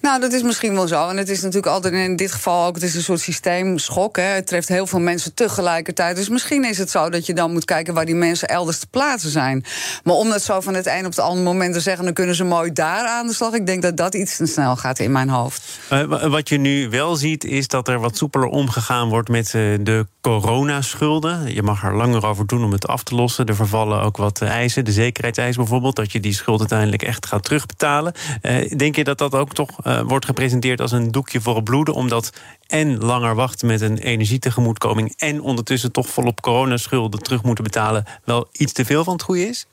Nou, 0.00 0.20
dat 0.20 0.32
is 0.32 0.42
misschien 0.42 0.74
wel 0.74 0.86
zo. 0.86 1.08
En 1.08 1.16
het 1.16 1.28
is 1.28 1.40
natuurlijk 1.40 1.72
altijd 1.72 1.94
in 1.94 2.16
dit 2.16 2.32
geval 2.32 2.66
ook 2.66 2.74
het 2.74 2.84
is 2.84 2.94
een 2.94 3.02
soort 3.02 3.20
systeemschok. 3.20 4.16
Hè. 4.16 4.22
Het 4.22 4.46
treft 4.46 4.68
heel 4.68 4.86
veel 4.86 5.00
mensen 5.00 5.34
tegelijkertijd. 5.34 6.16
Dus 6.16 6.28
misschien 6.28 6.64
is 6.64 6.78
het 6.78 6.90
zo 6.90 7.10
dat 7.10 7.26
je 7.26 7.34
dan 7.34 7.52
moet 7.52 7.64
kijken 7.64 7.94
waar 7.94 8.04
die 8.04 8.14
mensen 8.14 8.48
elders 8.48 8.78
te 8.78 8.86
plaatsen 8.86 9.30
zijn. 9.30 9.64
Maar 10.04 10.14
om 10.14 10.28
dat 10.28 10.42
zo 10.42 10.60
van 10.60 10.74
het 10.74 10.86
een 10.86 10.98
op 10.98 11.10
het 11.10 11.18
andere 11.18 11.44
moment 11.44 11.74
te 11.74 11.80
zeggen, 11.80 12.04
dan 12.04 12.12
kunnen 12.12 12.34
ze 12.34 12.44
mooi 12.44 12.72
daar 12.72 13.06
aan 13.06 13.26
de 13.26 13.34
slag. 13.34 13.52
Ik 13.52 13.66
denk 13.66 13.82
dat 13.82 13.96
dat 13.96 14.14
iets 14.14 14.36
te 14.36 14.46
snel 14.46 14.76
gaat 14.76 14.98
in 14.98 15.12
mijn 15.12 15.28
hoofd. 15.28 15.62
Uh, 15.92 16.26
wat 16.30 16.48
je 16.48 16.58
nu 16.58 16.88
wel 16.90 17.16
ziet, 17.16 17.44
is 17.44 17.68
dat 17.68 17.88
er 17.88 18.00
wat 18.00 18.16
soepeler 18.16 18.48
omgegaan 18.48 19.08
wordt 19.08 19.28
met 19.28 19.52
uh, 19.52 19.78
de 19.80 20.06
coronaschulden. 20.20 21.54
Je 21.54 21.62
mag 21.62 21.84
er 21.84 21.96
langer 21.96 22.26
over 22.26 22.46
doen 22.46 22.64
om 22.64 22.72
het 22.72 22.86
af 22.86 23.02
te 23.02 23.14
lossen. 23.14 23.46
Er 23.46 23.56
vervallen 23.56 24.02
ook 24.02 24.16
wat 24.16 24.40
eisen, 24.40 24.84
de 24.84 24.92
zekerheidseisen 24.92 25.62
bijvoorbeeld, 25.62 25.96
dat 25.96 26.12
je 26.12 26.20
die 26.20 26.34
schuld 26.34 26.60
uiteindelijk 26.60 27.02
echt 27.02 27.26
gaat 27.26 27.44
terugbetalen. 27.44 28.12
Uh, 28.42 28.70
denk 28.76 28.96
je 28.96 29.04
dat 29.04 29.18
dat 29.18 29.34
ook 29.34 29.54
toch 29.54 29.61
uh, 29.86 30.00
wordt 30.00 30.24
gepresenteerd 30.24 30.80
als 30.80 30.92
een 30.92 31.10
doekje 31.10 31.40
voor 31.40 31.54
het 31.54 31.64
bloeden, 31.64 31.94
omdat 31.94 32.32
en 32.66 32.98
langer 32.98 33.34
wachten 33.34 33.66
met 33.66 33.80
een 33.80 33.98
energietegemoetkoming 33.98 35.14
en 35.16 35.40
ondertussen 35.40 35.92
toch 35.92 36.08
volop 36.08 36.40
coronaschulden 36.40 37.22
terug 37.22 37.42
moeten 37.42 37.64
betalen, 37.64 38.04
wel 38.24 38.48
iets 38.52 38.72
te 38.72 38.84
veel 38.84 39.04
van 39.04 39.12
het 39.12 39.22
goede 39.22 39.48
is? 39.48 39.66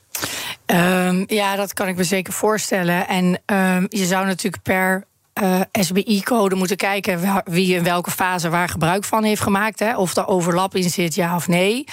Um, 0.66 1.24
ja, 1.26 1.56
dat 1.56 1.72
kan 1.72 1.88
ik 1.88 1.96
me 1.96 2.04
zeker 2.04 2.32
voorstellen. 2.32 3.08
En 3.08 3.24
um, 3.24 3.86
je 3.88 4.06
zou 4.06 4.26
natuurlijk 4.26 4.62
per 4.62 5.06
uh, 5.42 5.60
SBI-code 5.72 6.54
moeten 6.54 6.76
kijken 6.76 7.42
wie 7.44 7.74
in 7.74 7.84
welke 7.84 8.10
fase 8.10 8.48
waar 8.48 8.68
gebruik 8.68 9.04
van 9.04 9.24
heeft 9.24 9.42
gemaakt. 9.42 9.78
Hè, 9.78 9.96
of 9.96 10.16
er 10.16 10.26
overlap 10.26 10.74
in 10.74 10.90
zit, 10.90 11.14
ja 11.14 11.36
of 11.36 11.48
nee. 11.48 11.84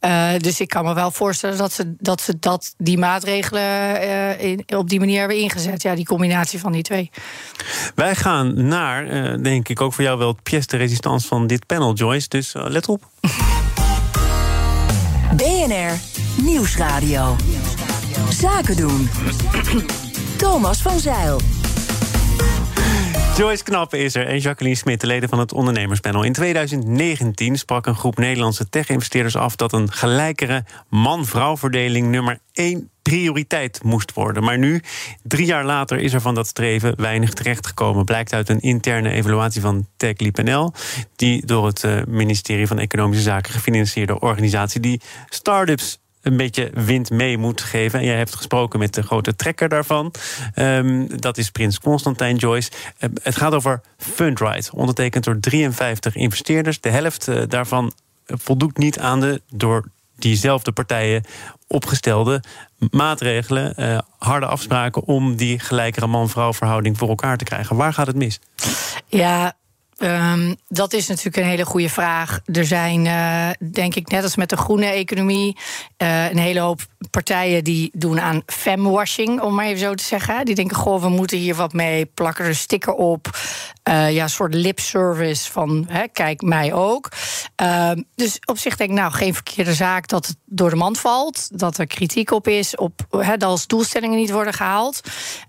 Uh, 0.00 0.28
dus 0.38 0.60
ik 0.60 0.68
kan 0.68 0.84
me 0.84 0.94
wel 0.94 1.10
voorstellen 1.10 1.58
dat 1.58 1.72
ze 1.72 1.94
dat, 1.98 2.20
ze 2.20 2.38
dat 2.38 2.74
die 2.76 2.98
maatregelen 2.98 3.62
uh, 3.62 4.42
in, 4.42 4.64
op 4.76 4.88
die 4.88 4.98
manier 4.98 5.18
hebben 5.18 5.38
ingezet. 5.38 5.82
Ja, 5.82 5.94
die 5.94 6.04
combinatie 6.04 6.60
van 6.60 6.72
die 6.72 6.82
twee. 6.82 7.10
Wij 7.94 8.14
gaan 8.14 8.66
naar, 8.66 9.06
denk 9.42 9.68
ik, 9.68 9.80
ook 9.80 9.92
voor 9.92 10.04
jou 10.04 10.18
wel 10.18 10.28
het 10.28 10.42
pièce 10.42 10.66
de 10.66 10.76
resistance 10.76 11.26
van 11.26 11.46
dit 11.46 11.66
panel, 11.66 11.94
Joyce. 11.94 12.28
Dus 12.28 12.52
let 12.52 12.88
op. 12.88 13.08
BNR 15.36 15.98
Nieuwsradio. 16.42 17.36
Zaken 18.30 18.76
doen. 18.76 19.08
Thomas 20.36 20.82
van 20.82 20.98
Zeil. 21.00 21.40
Joyce 23.36 23.62
Knappen 23.62 23.98
is 23.98 24.14
er 24.14 24.26
en 24.26 24.38
Jacqueline 24.38 24.76
Smit, 24.76 25.00
de 25.00 25.06
leden 25.06 25.28
van 25.28 25.38
het 25.38 25.52
ondernemerspanel. 25.52 26.22
In 26.22 26.32
2019 26.32 27.58
sprak 27.58 27.86
een 27.86 27.94
groep 27.94 28.18
Nederlandse 28.18 28.68
tech-investeerders 28.68 29.36
af 29.36 29.56
dat 29.56 29.72
een 29.72 29.92
gelijkere 29.92 30.64
man-vrouw 30.88 31.56
verdeling 31.56 32.10
nummer 32.10 32.38
één 32.52 32.90
prioriteit 33.02 33.82
moest 33.82 34.12
worden. 34.12 34.42
Maar 34.42 34.58
nu, 34.58 34.82
drie 35.22 35.46
jaar 35.46 35.64
later, 35.64 35.98
is 35.98 36.12
er 36.12 36.20
van 36.20 36.34
dat 36.34 36.46
streven 36.46 37.00
weinig 37.00 37.32
terechtgekomen. 37.32 38.04
Blijkt 38.04 38.32
uit 38.32 38.48
een 38.48 38.60
interne 38.60 39.10
evaluatie 39.10 39.60
van 39.60 39.86
TechLeap.nl... 39.96 40.72
die 41.16 41.46
door 41.46 41.66
het 41.66 41.82
uh, 41.82 42.02
ministerie 42.08 42.66
van 42.66 42.78
Economische 42.78 43.22
Zaken 43.22 43.52
gefinancierde 43.52 44.20
organisatie... 44.20 44.80
die 44.80 45.00
start-ups 45.28 45.98
een 46.24 46.36
beetje 46.36 46.70
wind 46.74 47.10
mee 47.10 47.38
moet 47.38 47.60
geven. 47.60 47.98
En 47.98 48.04
jij 48.04 48.16
hebt 48.16 48.34
gesproken 48.34 48.78
met 48.78 48.94
de 48.94 49.02
grote 49.02 49.36
trekker 49.36 49.68
daarvan. 49.68 50.14
Um, 50.54 51.20
dat 51.20 51.38
is 51.38 51.50
Prins 51.50 51.80
Constantijn 51.80 52.36
Joyce. 52.36 52.70
Uh, 52.98 53.10
het 53.22 53.36
gaat 53.36 53.54
over 53.54 53.80
Fundride, 53.96 54.68
ondertekend 54.72 55.24
door 55.24 55.40
53 55.40 56.16
investeerders. 56.16 56.80
De 56.80 56.90
helft 56.90 57.28
uh, 57.28 57.42
daarvan 57.48 57.92
voldoet 58.26 58.78
niet 58.78 58.98
aan 58.98 59.20
de 59.20 59.42
door 59.50 59.84
diezelfde 60.16 60.72
partijen 60.72 61.24
opgestelde 61.66 62.42
maatregelen, 62.90 63.74
uh, 63.76 63.98
harde 64.18 64.46
afspraken 64.46 65.04
om 65.04 65.36
die 65.36 65.58
gelijkere 65.58 66.06
man-vrouw 66.06 66.52
verhouding 66.52 66.98
voor 66.98 67.08
elkaar 67.08 67.36
te 67.36 67.44
krijgen. 67.44 67.76
Waar 67.76 67.92
gaat 67.92 68.06
het 68.06 68.16
mis? 68.16 68.40
Ja, 69.06 69.56
Um, 69.98 70.56
dat 70.68 70.92
is 70.92 71.06
natuurlijk 71.06 71.36
een 71.36 71.50
hele 71.50 71.64
goede 71.64 71.88
vraag. 71.88 72.40
Er 72.52 72.64
zijn, 72.64 73.04
uh, 73.04 73.50
denk 73.72 73.94
ik, 73.94 74.08
net 74.08 74.22
als 74.22 74.36
met 74.36 74.48
de 74.48 74.56
groene 74.56 74.86
economie, 74.86 75.56
uh, 76.02 76.30
een 76.30 76.38
hele 76.38 76.60
hoop 76.60 76.80
partijen 77.10 77.64
die 77.64 77.90
doen 77.92 78.20
aan 78.20 78.42
femwashing, 78.46 79.40
om 79.40 79.54
maar 79.54 79.66
even 79.66 79.78
zo 79.78 79.94
te 79.94 80.04
zeggen. 80.04 80.44
Die 80.44 80.54
denken, 80.54 80.76
goh, 80.76 81.02
we 81.02 81.08
moeten 81.08 81.38
hier 81.38 81.54
wat 81.54 81.72
mee, 81.72 82.06
plakken 82.06 82.44
er 82.44 82.50
een 82.50 82.56
sticker 82.56 82.92
op. 82.92 83.30
Uh, 83.88 84.12
ja, 84.12 84.22
een 84.22 84.28
soort 84.28 84.54
lip 84.54 84.80
service 84.80 85.52
van, 85.52 85.84
hè, 85.88 86.08
kijk, 86.12 86.42
mij 86.42 86.72
ook. 86.72 87.08
Dus 88.14 88.38
op 88.44 88.58
zich 88.58 88.76
denk 88.76 88.90
ik, 88.90 88.96
nou, 88.96 89.12
geen 89.12 89.34
verkeerde 89.34 89.74
zaak 89.74 90.08
dat 90.08 90.26
het 90.26 90.36
door 90.44 90.70
de 90.70 90.76
mand 90.76 90.98
valt. 90.98 91.58
Dat 91.58 91.78
er 91.78 91.86
kritiek 91.86 92.30
op 92.30 92.48
is, 92.48 92.76
op, 92.76 93.06
dat 93.10 93.42
als 93.42 93.66
doelstellingen 93.66 94.18
niet 94.18 94.30
worden 94.30 94.52
gehaald. 94.52 95.00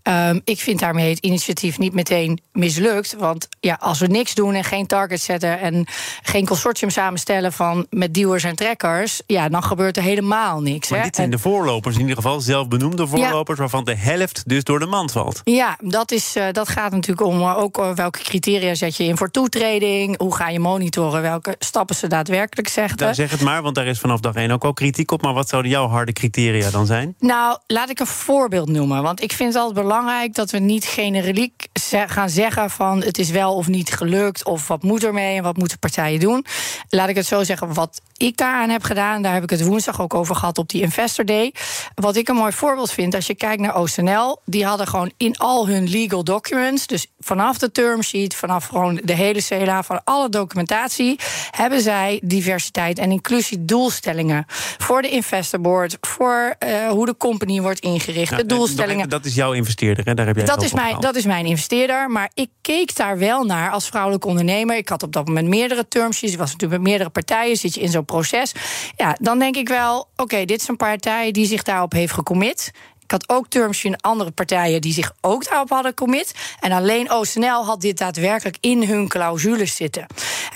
Um, 0.04 0.42
ik 0.44 0.60
vind 0.60 0.80
daarmee 0.80 1.10
het 1.10 1.20
initiatief 1.20 1.78
niet 1.78 1.94
meteen 1.94 2.40
mislukt. 2.52 3.16
Want 3.18 3.48
ja, 3.60 3.78
als 3.80 4.00
we 4.00 4.08
niks 4.08 4.34
doen 4.34 4.54
en 4.54 4.64
geen 4.64 4.88
targets 4.88 5.24
zetten 5.24 5.60
en 5.60 5.86
geen 6.22 6.46
consortium 6.46 6.90
samenstellen 6.90 7.54
van 7.54 7.88
met 7.90 8.14
duwers 8.14 8.44
en 8.44 8.56
trekkers, 8.56 9.22
ja, 9.28 9.50
dan 9.50 9.64
gebeurt 9.64 9.98
er 9.98 10.04
helemaal 10.04 10.62
niks. 10.62 10.90
Maar 10.90 11.00
hè. 11.00 11.06
dit 11.06 11.16
zijn 11.16 11.30
de 11.30 11.40
voorlopers, 11.40 11.96
in 11.96 12.02
ieder 12.02 12.16
geval 12.16 12.42
zelfbenoemde 12.42 13.08
voorlopers, 13.08 13.60
waarvan 13.60 13.84
de 13.84 13.96
helft 13.96 14.44
dus 14.46 14.64
door 14.64 14.80
de 14.80 14.86
mand 14.86 15.12
valt. 15.12 15.42
Ja, 15.44 15.78
dat, 15.82 16.12
is, 16.12 16.36
eh, 16.36 16.46
dat 16.52 16.70
gaat 16.70 16.92
natuurlijk 16.92 17.28
om 17.28 17.42
eh, 17.42 17.58
ook 17.58 17.78
eh, 17.78 17.92
welke 17.92 18.20
criteria 18.20 18.76
zet 18.76 18.96
je 18.96 19.04
in 19.04 19.18
voor 19.18 19.32
toetreding. 19.32 20.20
Hoe 20.20 20.36
ga 20.36 20.50
je 20.50 20.60
monitoren 20.60 21.22
welke 21.22 21.56
stappen 21.60 21.95
ze 21.98 22.08
daadwerkelijk 22.08 22.68
zeggen. 22.68 22.98
Daar 22.98 23.16
zeg 23.16 23.32
het 23.32 23.42
maar, 23.42 23.62
want 23.62 23.76
daar 23.76 23.86
is 23.88 24.00
vanaf 24.00 24.20
dag 24.20 24.34
één 24.36 24.52
ook 24.52 24.64
al 24.64 24.74
kritiek 24.74 25.12
op. 25.12 25.22
Maar 25.22 25.34
wat 25.34 25.50
zouden 25.50 25.72
jouw 25.72 25.88
harde 25.88 26.14
criteria 26.14 26.70
dan 26.70 26.86
zijn? 26.86 27.16
Nou, 27.20 27.58
laat 27.68 27.90
ik 27.90 28.00
een 28.00 28.06
voorbeeld 28.08 28.70
noemen. 28.70 29.04
Want 29.04 29.22
ik 29.22 29.32
vind 29.34 29.54
het 29.54 29.62
altijd 29.64 29.86
belangrijk 29.86 30.34
dat 30.34 30.52
we 30.52 30.58
niet 30.60 30.86
generiek 30.86 31.68
ze- 31.74 32.04
gaan 32.08 32.30
zeggen 32.30 32.70
van 32.70 33.04
het 33.04 33.18
is 33.18 33.30
wel 33.30 33.54
of 33.56 33.68
niet 33.68 33.94
gelukt. 33.94 34.46
Of 34.46 34.68
wat 34.68 34.84
moet 34.84 35.04
ermee 35.04 35.38
en 35.38 35.44
wat 35.44 35.58
moeten 35.58 35.80
partijen 35.80 36.20
doen. 36.20 36.46
Laat 36.90 37.10
ik 37.10 37.16
het 37.16 37.26
zo 37.26 37.44
zeggen, 37.44 37.74
wat 37.74 38.02
ik 38.18 38.38
daaraan 38.38 38.70
heb 38.70 38.84
gedaan, 38.84 39.22
daar 39.22 39.34
heb 39.34 39.44
ik 39.44 39.50
het 39.50 39.66
woensdag 39.66 40.02
ook 40.02 40.14
over 40.14 40.36
gehad 40.36 40.58
op 40.58 40.70
die 40.70 40.82
Investor 40.82 41.26
Day. 41.26 41.54
Wat 41.96 42.16
ik 42.16 42.28
een 42.28 42.36
mooi 42.36 42.52
voorbeeld 42.52 42.92
vind, 42.92 43.16
als 43.16 43.28
je 43.28 43.36
kijkt 43.36 43.62
naar 43.62 43.76
OCNL, 43.76 44.42
die 44.46 44.66
hadden 44.66 44.88
gewoon 44.88 45.12
in 45.18 45.38
al 45.38 45.68
hun 45.68 45.90
legal 45.90 46.24
documents, 46.24 46.88
dus 46.88 47.08
vanaf 47.20 47.58
de 47.58 47.72
term 47.72 48.02
sheet, 48.04 48.36
vanaf 48.36 48.66
gewoon 48.68 49.00
de 49.04 49.14
hele 49.14 49.44
CLA, 49.44 49.84
van 49.84 50.02
alle 50.04 50.30
documentatie, 50.30 51.20
hebben 51.52 51.82
zij 51.86 52.22
diversiteit 52.24 53.00
en 53.00 53.12
inclusie 53.12 53.66
doelstellingen 53.66 54.46
voor 54.78 55.02
de 55.02 55.10
investor 55.10 55.62
board, 55.62 55.98
voor 56.02 56.56
eh, 56.60 56.88
hoe 56.90 57.06
de 57.06 57.18
company 57.18 57.62
wordt 57.62 57.80
ingericht, 57.80 58.30
Ja, 58.30 58.36
de 58.38 58.42
eh, 58.42 58.48
doelstellingen. 58.48 58.98
even, 58.98 59.10
Dat 59.10 59.26
is 59.26 59.36
jouw 59.36 59.52
investeerder, 59.54 60.06
hè? 60.06 60.14
daar 60.14 60.26
heb 60.26 60.36
jij 60.36 60.46
Dat 60.46 60.64
is, 60.64 60.74
mijn, 60.74 61.00
dat 61.00 61.16
is 61.16 61.26
mijn 61.26 61.46
investeerder. 61.46 62.10
Maar 62.10 62.32
ik 62.34 62.50
keek 62.62 62.96
daar 62.96 63.18
wel 63.18 63.44
naar 63.44 63.72
als 63.72 63.88
vrouwelijke 63.88 64.28
ondernemer. 64.28 64.78
Ik 64.78 64.90
had 64.90 65.04
op 65.04 65.14
dat 65.14 65.28
moment 65.28 65.48
meerdere 65.48 65.88
termsheets. 65.88 66.34
Ik 66.34 66.40
was 66.40 66.52
natuurlijk 66.52 66.82
met 66.82 66.90
meerdere 66.90 67.10
partijen. 67.10 67.58
Zit 67.58 67.74
je 67.74 67.82
in 67.82 67.90
zo'n 67.90 68.06
proces. 68.06 68.52
Ja, 68.96 69.18
dan 69.22 69.40
denk 69.40 69.56
ik 69.56 69.68
wel: 69.68 70.08
oké, 70.16 70.46
dit 70.46 70.62
is 70.62 70.68
een 70.68 70.78
partij 70.78 71.32
die 71.32 71.46
zich 71.46 71.64
daarop 71.64 71.92
heeft 71.92 72.14
gecommit. 72.14 72.72
Ik 73.06 73.12
had 73.12 73.30
ook 73.30 73.48
terms 73.50 73.84
in 73.84 74.02
andere 74.02 74.32
partijen 74.32 74.82
die 74.82 74.94
zich 74.94 75.14
ook 75.22 75.50
daarop 75.50 75.70
hadden 75.70 75.94
commit. 75.94 76.34
En 76.60 76.72
alleen 76.72 77.12
OCNL 77.12 77.66
had 77.66 77.82
dit 77.82 77.98
daadwerkelijk 77.98 78.58
in 78.60 78.84
hun 78.84 79.08
clausules 79.08 79.76
zitten. 79.76 80.06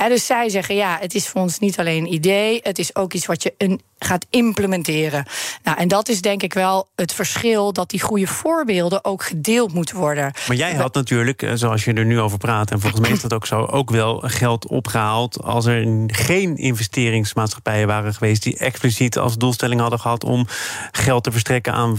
Dus 0.07 0.25
zij 0.25 0.49
zeggen: 0.49 0.75
ja, 0.75 0.97
het 1.01 1.15
is 1.15 1.27
voor 1.27 1.41
ons 1.41 1.59
niet 1.59 1.79
alleen 1.79 2.05
een 2.05 2.13
idee. 2.13 2.59
Het 2.63 2.79
is 2.79 2.95
ook 2.95 3.13
iets 3.13 3.25
wat 3.25 3.43
je 3.43 3.79
gaat 3.99 4.25
implementeren. 4.29 5.25
Nou, 5.63 5.77
en 5.77 5.87
dat 5.87 6.09
is 6.09 6.21
denk 6.21 6.43
ik 6.43 6.53
wel 6.53 6.87
het 6.95 7.13
verschil 7.13 7.73
dat 7.73 7.89
die 7.89 8.01
goede 8.01 8.27
voorbeelden 8.27 9.05
ook 9.05 9.23
gedeeld 9.23 9.73
moeten 9.73 9.97
worden. 9.97 10.33
Maar 10.47 10.57
jij 10.57 10.73
had 10.73 10.93
natuurlijk, 10.93 11.41
eh, 11.41 11.51
zoals 11.53 11.83
je 11.83 11.93
er 11.93 12.05
nu 12.05 12.19
over 12.19 12.37
praat, 12.37 12.71
en 12.71 12.79
volgens 12.79 13.01
mij 13.01 13.11
is 13.11 13.21
dat 13.21 13.33
ook 13.33 13.45
zo, 13.45 13.65
ook 13.65 13.89
wel 13.89 14.23
geld 14.25 14.67
opgehaald 14.67 15.43
als 15.43 15.65
er 15.65 16.03
geen 16.07 16.57
investeringsmaatschappijen 16.57 17.87
waren 17.87 18.13
geweest 18.13 18.43
die 18.43 18.57
expliciet 18.57 19.17
als 19.17 19.37
doelstelling 19.37 19.81
hadden 19.81 19.99
gehad 19.99 20.23
om 20.23 20.47
geld 20.91 21.23
te 21.23 21.31
verstrekken 21.31 21.73
aan 21.73 21.97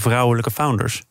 founders. 0.48 1.02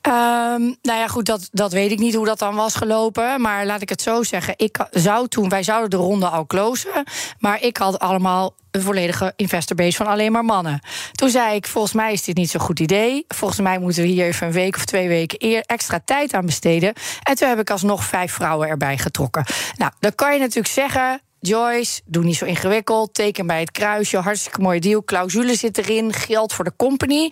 Ehm, 0.00 0.62
nou 0.82 0.98
ja, 0.98 1.06
goed, 1.08 1.26
dat, 1.26 1.48
dat 1.52 1.72
weet 1.72 1.90
ik 1.90 1.98
niet 1.98 2.14
hoe 2.14 2.26
dat 2.26 2.38
dan 2.38 2.54
was 2.54 2.74
gelopen. 2.74 3.40
Maar 3.40 3.66
laat 3.66 3.82
ik 3.82 3.88
het 3.88 4.02
zo 4.02 4.22
zeggen. 4.22 4.54
Ik 4.56 4.78
zou 4.90 5.28
toen, 5.28 5.48
wij 5.48 5.62
zouden 5.62 5.90
de 5.90 5.96
ronde 5.96 6.28
al 6.28 6.46
closen. 6.46 7.04
Maar 7.38 7.62
ik 7.62 7.76
had 7.76 7.98
allemaal 7.98 8.54
een 8.70 8.82
volledige 8.82 9.32
investorbase 9.36 9.96
van 9.96 10.06
alleen 10.06 10.32
maar 10.32 10.44
mannen. 10.44 10.80
Toen 11.12 11.28
zei 11.28 11.54
ik, 11.54 11.66
volgens 11.66 11.94
mij 11.94 12.12
is 12.12 12.24
dit 12.24 12.36
niet 12.36 12.50
zo'n 12.50 12.60
goed 12.60 12.80
idee. 12.80 13.24
Volgens 13.28 13.60
mij 13.60 13.78
moeten 13.78 14.02
we 14.02 14.08
hier 14.08 14.26
even 14.26 14.46
een 14.46 14.52
week 14.52 14.76
of 14.76 14.84
twee 14.84 15.08
weken 15.08 15.44
eer 15.44 15.62
extra 15.66 16.00
tijd 16.04 16.34
aan 16.34 16.46
besteden. 16.46 16.92
En 17.22 17.34
toen 17.34 17.48
heb 17.48 17.58
ik 17.58 17.70
alsnog 17.70 18.04
vijf 18.04 18.32
vrouwen 18.32 18.68
erbij 18.68 18.98
getrokken. 18.98 19.44
Nou, 19.76 19.92
dan 20.00 20.14
kan 20.14 20.32
je 20.32 20.38
natuurlijk 20.38 20.74
zeggen. 20.74 21.20
Joyce, 21.40 22.00
doe 22.04 22.24
niet 22.24 22.36
zo 22.36 22.44
ingewikkeld. 22.44 23.14
Teken 23.14 23.46
bij 23.46 23.60
het 23.60 23.70
kruisje. 23.70 24.16
Hartstikke 24.16 24.60
mooie 24.60 24.80
deal. 24.80 25.04
Clausule 25.04 25.56
zit 25.56 25.78
erin. 25.78 26.12
Geld 26.12 26.52
voor 26.52 26.64
de 26.64 26.72
company. 26.76 27.30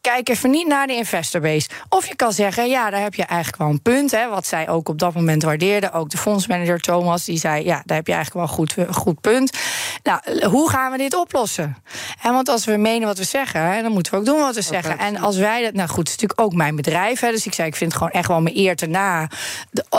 Kijk 0.00 0.28
even 0.28 0.50
niet 0.50 0.66
naar 0.66 0.86
de 0.86 0.94
investorbase. 0.94 1.68
Of 1.88 2.06
je 2.06 2.16
kan 2.16 2.32
zeggen, 2.32 2.68
ja, 2.68 2.90
daar 2.90 3.02
heb 3.02 3.14
je 3.14 3.24
eigenlijk 3.24 3.62
wel 3.62 3.70
een 3.70 3.82
punt. 3.82 4.10
Hè, 4.10 4.28
wat 4.28 4.46
zij 4.46 4.68
ook 4.68 4.88
op 4.88 4.98
dat 4.98 5.14
moment 5.14 5.42
waardeerde. 5.42 5.92
Ook 5.92 6.10
de 6.10 6.18
fondsmanager 6.18 6.80
Thomas, 6.80 7.24
die 7.24 7.38
zei... 7.38 7.64
ja, 7.64 7.82
daar 7.84 7.96
heb 7.96 8.06
je 8.06 8.12
eigenlijk 8.12 8.46
wel 8.46 8.64
een 8.64 8.68
goed, 8.68 8.96
goed 8.96 9.20
punt. 9.20 9.58
Nou, 10.02 10.44
hoe 10.44 10.70
gaan 10.70 10.92
we 10.92 10.98
dit 10.98 11.14
oplossen? 11.14 11.76
En 12.22 12.32
want 12.32 12.48
als 12.48 12.64
we 12.64 12.76
menen 12.76 13.06
wat 13.06 13.18
we 13.18 13.24
zeggen... 13.24 13.60
Hè, 13.60 13.82
dan 13.82 13.92
moeten 13.92 14.12
we 14.12 14.18
ook 14.18 14.24
doen 14.24 14.38
wat 14.38 14.54
we 14.54 14.62
zeggen. 14.62 14.98
En 14.98 15.16
als 15.16 15.36
wij 15.36 15.62
dat... 15.62 15.72
Nou 15.72 15.88
goed, 15.88 15.98
het 15.98 16.08
is 16.08 16.14
natuurlijk 16.14 16.40
ook 16.40 16.54
mijn 16.54 16.76
bedrijf. 16.76 17.20
Hè, 17.20 17.30
dus 17.30 17.46
ik 17.46 17.54
zei, 17.54 17.68
ik 17.68 17.76
vind 17.76 17.92
het 17.92 18.02
gewoon 18.02 18.12
echt 18.12 18.28
wel 18.28 18.40
mijn 18.40 18.56
eer 18.58 18.76
te 18.76 18.86
na... 18.86 19.28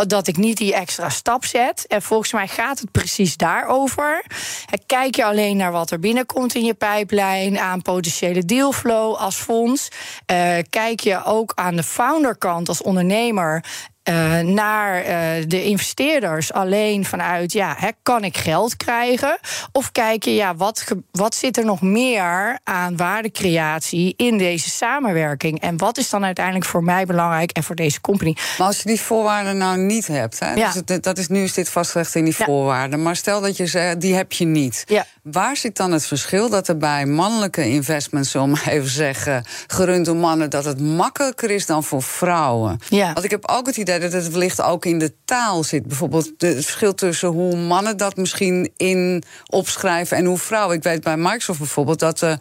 dat 0.08 0.28
ik 0.28 0.38
niet 0.38 0.58
die 0.58 0.74
extra 0.74 1.10
stap 1.10 1.46
zet. 1.46 1.86
En 1.88 2.02
volgens 2.02 2.32
mij 2.32 2.48
gaat 2.48 2.80
het 2.80 2.92
precies 2.92 3.38
daarover. 3.44 4.26
Hè, 4.66 4.78
Kijk 4.86 5.16
je 5.16 5.26
alleen 5.26 5.58
naar 5.58 5.72
wat 5.72 5.92
er 5.92 6.00
binnenkomt 6.00 6.56
in 6.56 6.64
je 6.64 6.74
pijplijn... 6.74 7.60
aan 7.60 7.82
potentiële 7.82 8.46
dealflow 8.46 9.16
als 9.16 9.36
fonds... 9.36 9.90
Eh, 10.26 10.58
kijk 10.70 11.00
je 11.00 11.24
ook 11.26 11.52
aan 11.56 11.76
de 11.76 11.84
founderkant 11.84 12.68
als 12.68 12.82
ondernemer. 12.82 13.64
Eh, 14.04 14.40
naar 14.40 15.02
eh, 15.04 15.44
de 15.48 15.64
investeerders 15.64 16.54
alleen 16.54 17.06
vanuit, 17.06 17.54
ja, 17.54 17.76
hè, 17.78 17.90
kan 18.04 18.24
ik 18.24 18.38
geld 18.38 18.78
krijgen? 18.78 19.38
Of 19.72 19.92
kijk 19.92 20.24
je, 20.24 20.34
ja, 20.36 20.56
wat, 20.56 20.84
wat 21.12 21.36
zit 21.36 21.58
er 21.58 21.66
nog 21.66 21.82
meer 21.82 22.60
aan 22.64 22.98
waardecreatie 22.98 24.14
in 24.18 24.38
deze 24.38 24.70
samenwerking? 24.70 25.60
En 25.62 25.78
wat 25.78 25.98
is 25.98 26.10
dan 26.10 26.26
uiteindelijk 26.26 26.66
voor 26.66 26.84
mij 26.84 27.06
belangrijk 27.06 27.52
en 27.52 27.64
voor 27.64 27.76
deze 27.76 28.02
company? 28.02 28.36
Maar 28.58 28.68
als 28.68 28.78
je 28.78 28.84
die 28.88 29.02
voorwaarden 29.02 29.58
nou 29.58 29.78
niet 29.78 30.08
hebt, 30.08 30.40
hè, 30.40 30.54
Ja. 30.54 30.72
dus 30.72 30.82
het- 30.86 31.04
dat 31.04 31.18
is, 31.18 31.28
nu 31.28 31.44
is 31.44 31.54
dit 31.54 31.70
vastgelegd 31.70 32.16
in 32.16 32.26
die 32.26 32.36
Ja. 32.38 32.46
voorwaarden. 32.46 33.02
Maar 33.04 33.16
stel 33.16 33.42
dat 33.42 33.58
je 33.58 33.96
die 33.98 34.16
heb 34.16 34.32
je 34.32 34.46
niet. 34.46 34.84
Ja. 34.88 35.06
Waar 35.24 35.58
zit 35.58 35.76
dan 35.78 35.92
het 35.92 36.06
verschil 36.06 36.50
dat 36.50 36.68
er 36.68 36.78
bij 36.78 37.06
mannelijke 37.06 37.68
investments, 37.70 38.32
zullen 38.32 38.50
maar 38.50 38.68
even 38.68 38.90
zeggen, 38.90 39.46
gerund 39.68 40.06
door 40.06 40.16
mannen, 40.16 40.50
dat 40.50 40.66
het 40.66 40.80
makkelijker 40.82 41.52
is 41.52 41.66
dan 41.66 41.84
voor 41.84 42.02
vrouwen? 42.04 42.80
Ja. 42.90 43.14
Want 43.14 43.26
ik 43.26 43.32
heb 43.32 43.48
ook 43.50 43.66
het 43.68 43.78
idee 43.78 44.00
dat 44.00 44.12
het 44.12 44.30
wellicht 44.30 44.62
ook 44.62 44.86
in 44.86 45.00
de 45.00 45.14
taal 45.26 45.64
zit. 45.64 45.88
Bijvoorbeeld 45.88 46.26
het 46.38 46.54
verschil 46.66 46.94
tussen 46.94 47.28
hoe 47.30 47.56
mannen 47.56 47.98
dat 47.98 48.16
misschien 48.18 48.72
in 48.78 49.24
opschrijven 49.50 50.18
en 50.18 50.26
hoe 50.26 50.38
vrouwen. 50.38 50.76
Ik 50.76 50.84
weet 50.84 51.04
bij 51.04 51.18
Microsoft 51.18 51.60
bijvoorbeeld 51.60 52.00
dat 52.00 52.22
eh, 52.22 52.34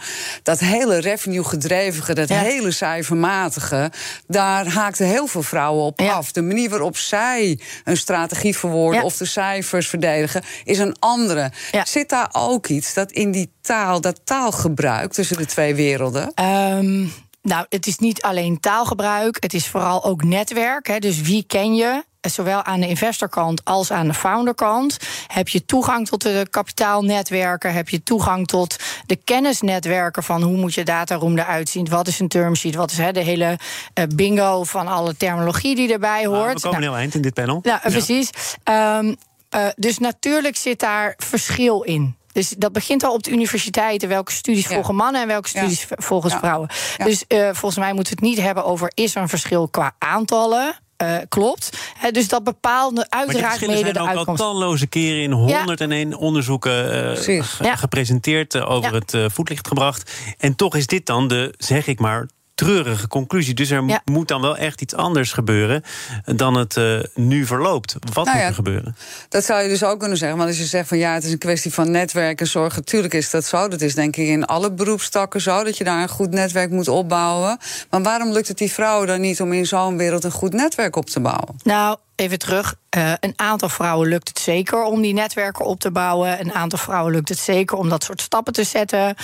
dat 0.42 0.58
hele 0.58 0.98
revenue 0.98 1.44
gedreven, 1.44 2.14
dat 2.14 2.28
Ja. 2.28 2.38
hele 2.38 2.70
cijfermatige, 2.70 3.90
daar 4.26 4.66
haakten 4.72 5.06
heel 5.06 5.26
veel 5.26 5.42
vrouwen 5.42 5.84
op 5.84 6.00
Ja. 6.00 6.12
af. 6.12 6.32
De 6.32 6.42
manier 6.42 6.70
waarop 6.70 6.96
zij 6.96 7.58
een 7.84 7.96
strategie 7.96 8.56
verwoorden 8.56 9.00
Ja. 9.00 9.06
of 9.06 9.16
de 9.16 9.24
cijfers 9.24 9.88
verdedigen, 9.88 10.42
is 10.64 10.78
een 10.78 10.96
andere. 10.98 11.52
Zit 11.84 12.08
daar 12.08 12.28
ook 12.32 12.70
iets 12.72 12.94
dat 12.94 13.10
in 13.12 13.30
die 13.30 13.52
taal, 13.60 14.00
dat 14.00 14.20
taalgebruik 14.24 15.12
tussen 15.12 15.36
de 15.36 15.46
twee 15.46 15.74
werelden? 15.74 16.32
Ehm, 16.34 17.06
nou, 17.42 17.66
het 17.68 17.86
is 17.86 17.98
niet 17.98 18.22
alleen 18.22 18.60
taalgebruik, 18.60 19.36
het 19.40 19.54
is 19.54 19.66
vooral 19.66 20.04
ook 20.04 20.24
netwerk. 20.24 20.86
Hè, 20.86 20.98
dus 20.98 21.20
wie 21.20 21.44
ken 21.46 21.74
je? 21.74 22.04
Zowel 22.20 22.62
aan 22.62 22.80
de 22.80 22.88
investorkant 22.88 23.64
als 23.64 23.90
aan 23.90 24.06
de 24.06 24.14
founderkant. 24.14 24.96
Heb 25.26 25.48
je 25.48 25.64
toegang 25.64 26.08
tot 26.08 26.22
de 26.22 26.46
kapitaalnetwerken? 26.50 27.72
Heb 27.72 27.88
je 27.88 28.02
toegang 28.02 28.46
tot 28.46 28.76
de 29.06 29.16
kennisnetwerken 29.16 30.22
van 30.22 30.42
hoe 30.42 30.56
moet 30.56 30.74
je 30.74 30.84
dataroom 30.84 31.38
eruit 31.38 31.68
zien? 31.68 31.88
Wat 31.88 32.06
is 32.08 32.18
een 32.20 32.28
term 32.28 32.54
sheet? 32.54 32.74
Wat 32.74 32.90
is 32.90 32.98
hè, 32.98 33.12
de 33.12 33.20
hele 33.20 33.58
eh, 33.94 34.04
bingo 34.14 34.64
van 34.64 34.88
alle 34.88 35.16
terminologie 35.16 35.74
die 35.74 35.92
erbij 35.92 36.22
Nou, 36.22 36.36
hoort? 36.36 36.54
we 36.54 36.60
komen 36.60 36.80
Nou, 36.80 36.92
heel 36.92 37.00
eind 37.00 37.14
in 37.14 37.22
dit 37.22 37.34
panel. 37.34 37.60
ja, 37.62 37.80
precies. 37.84 38.30
Ehm, 38.64 39.14
eh, 39.48 39.66
dus 39.76 39.98
natuurlijk 39.98 40.56
zit 40.56 40.80
daar 40.80 41.14
verschil 41.16 41.80
in. 41.82 42.16
Dus 42.32 42.48
dat 42.48 42.72
begint 42.72 43.04
al 43.04 43.12
op 43.12 43.22
de 43.22 43.30
universiteiten. 43.30 44.08
Welke 44.08 44.32
studies 44.32 44.66
Ja. 44.68 44.74
volgen 44.74 44.94
mannen 44.94 45.20
en 45.22 45.26
welke 45.26 45.48
Ja. 45.52 45.58
studies 45.60 45.86
volgens 45.88 46.32
Ja. 46.32 46.38
vrouwen. 46.38 46.68
Ja. 46.96 47.04
Dus 47.04 47.24
eh, 47.26 47.40
volgens 47.52 47.76
mij 47.76 47.92
moeten 47.92 48.16
we 48.16 48.20
het 48.26 48.34
niet 48.34 48.44
hebben 48.44 48.64
over... 48.64 48.90
is 48.94 49.14
er 49.14 49.22
een 49.22 49.28
verschil 49.28 49.68
qua 49.68 49.94
aantallen? 49.98 50.74
Eh, 50.96 51.16
klopt. 51.28 51.70
Hè, 51.98 52.10
dus 52.10 52.28
dat 52.28 52.44
die 52.44 53.10
uiteraard 53.10 53.46
verschillen 53.46 53.74
mede 53.74 53.84
zijn 53.84 53.94
de 54.14 54.20
ook 54.20 54.26
al 54.28 54.34
talloze 54.36 54.86
keren 54.86 55.22
in 55.22 55.32
101 55.32 56.16
onderzoeken 56.16 57.10
eh, 57.10 57.22
ge- 57.22 57.64
Ja. 57.64 57.76
gepresenteerd, 57.76 58.60
over 58.60 58.92
Ja. 58.94 58.98
het 58.98 59.32
voetlicht 59.32 59.68
gebracht. 59.68 60.12
En 60.38 60.56
toch 60.56 60.74
is 60.76 60.86
dit 60.86 61.06
dan 61.06 61.28
de, 61.28 61.54
zeg 61.58 61.86
ik 61.86 61.98
maar, 62.00 62.28
treurige 62.54 63.08
conclusie. 63.08 63.54
Dus 63.54 63.70
er 63.70 63.84
Ja. 63.86 64.00
moet 64.04 64.28
dan 64.28 64.40
wel 64.40 64.56
echt 64.56 64.80
iets 64.80 64.94
anders 64.94 65.32
gebeuren 65.32 65.82
dan 66.24 66.54
het 66.54 66.76
eh, 66.76 66.98
nu 67.14 67.46
verloopt. 67.46 67.92
Wat 68.12 68.24
Nou 68.24 68.28
moet 68.28 68.36
ja, 68.36 68.46
er 68.48 68.54
gebeuren? 68.54 68.96
Dat 69.28 69.44
zou 69.44 69.62
je 69.62 69.68
dus 69.68 69.84
ook 69.84 69.98
kunnen 69.98 70.18
zeggen. 70.18 70.36
Want 70.38 70.48
als 70.50 70.58
je 70.58 70.64
zegt 70.64 70.88
van 70.88 70.98
ja, 70.98 71.14
het 71.14 71.24
is 71.24 71.32
een 71.32 71.38
kwestie 71.38 71.72
van 71.72 71.90
netwerk 71.90 72.40
en 72.40 72.46
zorg. 72.46 72.76
Natuurlijk 72.76 73.14
is 73.14 73.30
dat 73.30 73.44
zo. 73.44 73.68
Dat 73.68 73.80
is 73.80 73.94
denk 73.94 74.16
ik 74.16 74.26
in 74.26 74.44
alle 74.44 74.72
beroepstakken 74.72 75.40
zo. 75.40 75.64
Dat 75.64 75.76
je 75.76 75.84
daar 75.84 76.02
een 76.02 76.08
goed 76.08 76.30
netwerk 76.30 76.70
moet 76.70 76.88
opbouwen. 76.88 77.58
Maar 77.90 78.02
waarom 78.02 78.32
lukt 78.32 78.48
het 78.48 78.58
die 78.58 78.72
vrouwen 78.72 79.06
dan 79.06 79.20
niet 79.20 79.40
om 79.40 79.52
in 79.52 79.66
zo'n 79.66 79.96
wereld 79.96 80.24
een 80.24 80.30
goed 80.30 80.52
netwerk 80.52 80.96
op 80.96 81.06
te 81.10 81.20
bouwen? 81.20 81.56
Nou, 81.62 81.96
even 82.22 82.38
terug. 82.38 82.74
Uh, 82.96 83.12
een 83.20 83.32
aantal 83.36 83.68
vrouwen 83.68 84.08
lukt 84.08 84.28
het 84.28 84.38
zeker 84.38 84.84
om 84.84 85.00
die 85.00 85.14
netwerken 85.14 85.64
op 85.64 85.80
te 85.80 85.90
bouwen. 85.90 86.40
Een 86.40 86.52
aantal 86.52 86.78
vrouwen 86.78 87.12
lukt 87.12 87.28
het 87.28 87.38
zeker 87.38 87.76
om 87.76 87.88
dat 87.88 88.04
soort 88.04 88.20
stappen 88.20 88.52
te 88.52 88.64
zetten. 88.64 89.14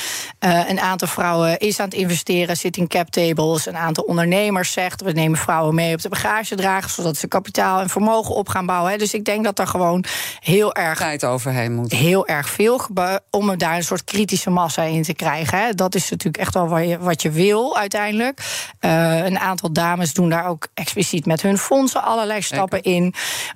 Uh, 0.44 0.68
een 0.68 0.80
aantal 0.80 1.08
vrouwen 1.08 1.58
is 1.58 1.80
aan 1.80 1.84
het 1.84 1.94
investeren, 1.94 2.56
zit 2.56 2.76
in 2.76 2.88
cap 2.88 3.08
tables. 3.08 3.66
Een 3.66 3.76
aantal 3.76 4.04
ondernemers 4.04 4.72
zegt: 4.72 5.02
we 5.02 5.12
nemen 5.12 5.38
vrouwen 5.38 5.74
mee 5.74 5.94
op 5.94 6.02
de 6.02 6.08
bagagedrager, 6.08 6.90
zodat 6.90 7.16
ze 7.16 7.28
kapitaal 7.28 7.80
en 7.80 7.88
vermogen 7.88 8.34
op 8.34 8.48
gaan 8.48 8.66
bouwen. 8.66 8.92
Hè. 8.92 8.98
Dus 8.98 9.14
ik 9.14 9.24
denk 9.24 9.44
dat 9.44 9.58
er 9.58 9.66
gewoon 9.66 10.04
heel 10.40 10.74
erg. 10.74 10.98
Tijd 10.98 11.24
overheen 11.24 11.74
moet. 11.74 11.92
Heel 11.92 12.26
erg 12.26 12.48
veel 12.48 12.80
om 13.30 13.58
daar 13.58 13.76
een 13.76 13.84
soort 13.84 14.04
kritische 14.04 14.50
massa 14.50 14.82
in 14.82 15.02
te 15.02 15.14
krijgen. 15.14 15.58
Hè. 15.58 15.72
Dat 15.72 15.94
is 15.94 16.10
natuurlijk 16.10 16.42
echt 16.42 16.54
wel 16.54 16.68
wat 16.68 16.88
je, 16.88 16.98
wat 16.98 17.22
je 17.22 17.30
wil 17.30 17.76
uiteindelijk. 17.76 18.40
Uh, 18.80 19.24
een 19.24 19.38
aantal 19.38 19.72
dames 19.72 20.12
doen 20.12 20.28
daar 20.28 20.46
ook 20.46 20.68
expliciet 20.74 21.26
met 21.26 21.42
hun 21.42 21.58
fondsen 21.58 22.02
allerlei 22.02 22.42
stappen 22.42 22.82
in. 22.82 22.86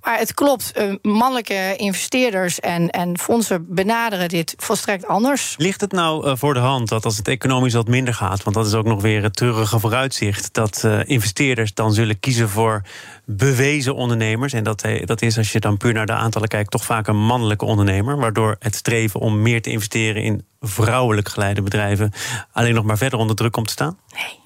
Maar 0.03 0.19
het 0.19 0.35
klopt, 0.35 0.73
uh, 0.79 0.95
mannelijke 1.03 1.75
investeerders 1.77 2.61
en, 2.61 2.91
en 2.91 3.19
fondsen 3.19 3.67
benaderen 3.69 4.29
dit 4.29 4.55
volstrekt 4.57 5.07
anders. 5.07 5.55
Ligt 5.59 5.81
het 5.81 5.93
nou 5.93 6.27
uh, 6.27 6.33
voor 6.37 6.55
de 6.55 6.61
hand 6.61 6.89
dat 6.89 7.05
als 7.05 7.17
het 7.17 7.29
economisch 7.29 7.75
wat 7.75 7.89
minder 7.89 8.15
gaat, 8.15 8.43
want 8.43 8.57
dat 8.57 8.67
is 8.67 8.75
ook 8.75 8.85
nog 8.85 9.03
weer 9.03 9.23
het 9.23 9.37
treurige 9.37 9.79
vooruitzicht, 9.79 10.55
dat 10.55 10.87
investeerders 11.05 11.75
dan 11.75 11.93
zullen 11.93 12.21
kiezen 12.21 12.49
voor 12.49 12.83
bewezen 13.25 13.95
ondernemers. 13.95 14.53
En 14.53 14.65
dat, 14.65 14.85
dat 15.05 15.23
is, 15.23 15.39
als 15.39 15.53
je 15.53 15.61
dan 15.61 15.77
puur 15.77 15.93
naar 15.93 16.07
de 16.07 16.13
aantallen 16.13 16.49
kijkt, 16.49 16.71
toch 16.71 16.85
vaak 16.85 17.07
een 17.07 17.25
mannelijke 17.25 17.65
ondernemer. 17.65 18.17
Waardoor 18.17 18.57
het 18.59 18.75
streven 18.75 19.21
om 19.21 19.43
meer 19.43 19.63
te 19.63 19.71
investeren 19.71 20.23
in 20.23 20.47
vrouwelijk 20.61 21.29
geleide 21.29 21.63
bedrijven 21.63 22.13
alleen 22.53 22.75
nog 22.75 22.85
maar 22.85 22.99
verder 22.99 23.19
onder 23.19 23.37
druk 23.37 23.53
komt 23.53 23.67
te 23.67 23.73
staan? 23.73 23.99
Nee. 24.15 24.41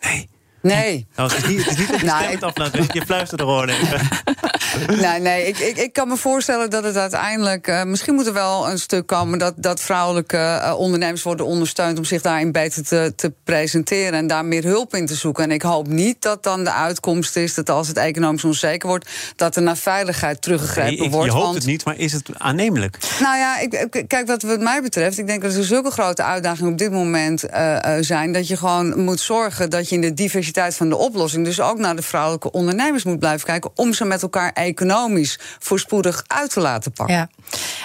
Nee. 0.00 0.28
Nee. 0.62 1.06
Nou, 1.16 1.32
het 1.32 1.42
is 1.42 1.48
niet, 1.48 1.64
het 1.64 1.78
is 1.78 1.90
niet 1.90 2.02
nou, 2.12 2.24
je 2.92 3.02
fluistert 3.06 3.40
er 3.40 3.46
gewoon 3.46 3.68
even. 3.68 4.08
nee, 5.02 5.20
nee 5.20 5.46
ik, 5.46 5.58
ik, 5.58 5.76
ik 5.76 5.92
kan 5.92 6.08
me 6.08 6.16
voorstellen 6.16 6.70
dat 6.70 6.84
het 6.84 6.96
uiteindelijk... 6.96 7.68
Uh, 7.68 7.82
misschien 7.82 8.14
moet 8.14 8.26
er 8.26 8.32
wel 8.32 8.70
een 8.70 8.78
stuk 8.78 9.06
komen... 9.06 9.38
dat, 9.38 9.54
dat 9.56 9.80
vrouwelijke 9.80 10.36
uh, 10.36 10.74
ondernemers 10.78 11.22
worden 11.22 11.46
ondersteund... 11.46 11.98
om 11.98 12.04
zich 12.04 12.22
daarin 12.22 12.52
beter 12.52 12.84
te, 12.84 13.12
te 13.16 13.32
presenteren 13.44 14.12
en 14.12 14.26
daar 14.26 14.44
meer 14.44 14.64
hulp 14.64 14.94
in 14.94 15.06
te 15.06 15.14
zoeken. 15.14 15.44
En 15.44 15.50
ik 15.50 15.62
hoop 15.62 15.88
niet 15.88 16.22
dat 16.22 16.42
dan 16.42 16.64
de 16.64 16.72
uitkomst 16.72 17.36
is... 17.36 17.54
dat 17.54 17.70
als 17.70 17.88
het 17.88 17.96
economisch 17.96 18.44
onzeker 18.44 18.88
wordt... 18.88 19.10
dat 19.36 19.56
er 19.56 19.62
naar 19.62 19.76
veiligheid 19.76 20.42
teruggegrepen 20.42 20.94
nee, 20.94 21.04
ik, 21.04 21.10
wordt. 21.10 21.26
Je 21.26 21.32
hoopt 21.32 21.44
want, 21.44 21.56
het 21.56 21.66
niet, 21.66 21.84
maar 21.84 21.98
is 21.98 22.12
het 22.12 22.28
aannemelijk? 22.38 22.98
Nou 23.20 23.36
ja, 23.36 23.58
ik, 23.58 24.04
kijk, 24.06 24.26
wat, 24.26 24.42
wat 24.42 24.60
mij 24.60 24.82
betreft... 24.82 25.18
ik 25.18 25.26
denk 25.26 25.42
dat 25.42 25.54
er 25.54 25.64
zulke 25.64 25.90
grote 25.90 26.22
uitdagingen 26.22 26.72
op 26.72 26.78
dit 26.78 26.92
moment 26.92 27.44
uh, 27.44 27.76
zijn... 28.00 28.32
dat 28.32 28.48
je 28.48 28.56
gewoon 28.56 29.04
moet 29.04 29.20
zorgen 29.20 29.70
dat 29.70 29.88
je 29.88 29.94
in 29.94 30.00
de 30.00 30.14
diversiteit 30.14 30.48
van 30.52 30.88
de 30.88 30.96
oplossing 30.96 31.44
dus 31.44 31.60
ook 31.60 31.78
naar 31.78 31.96
de 31.96 32.02
vrouwelijke 32.02 32.50
ondernemers 32.50 33.04
moet 33.04 33.18
blijven 33.18 33.46
kijken 33.46 33.70
om 33.74 33.92
ze 33.92 34.04
met 34.04 34.22
elkaar 34.22 34.52
economisch 34.52 35.38
voorspoedig 35.58 36.24
uit 36.26 36.52
te 36.52 36.60
laten 36.60 36.92
pakken. 36.92 37.16
Ja. 37.16 37.28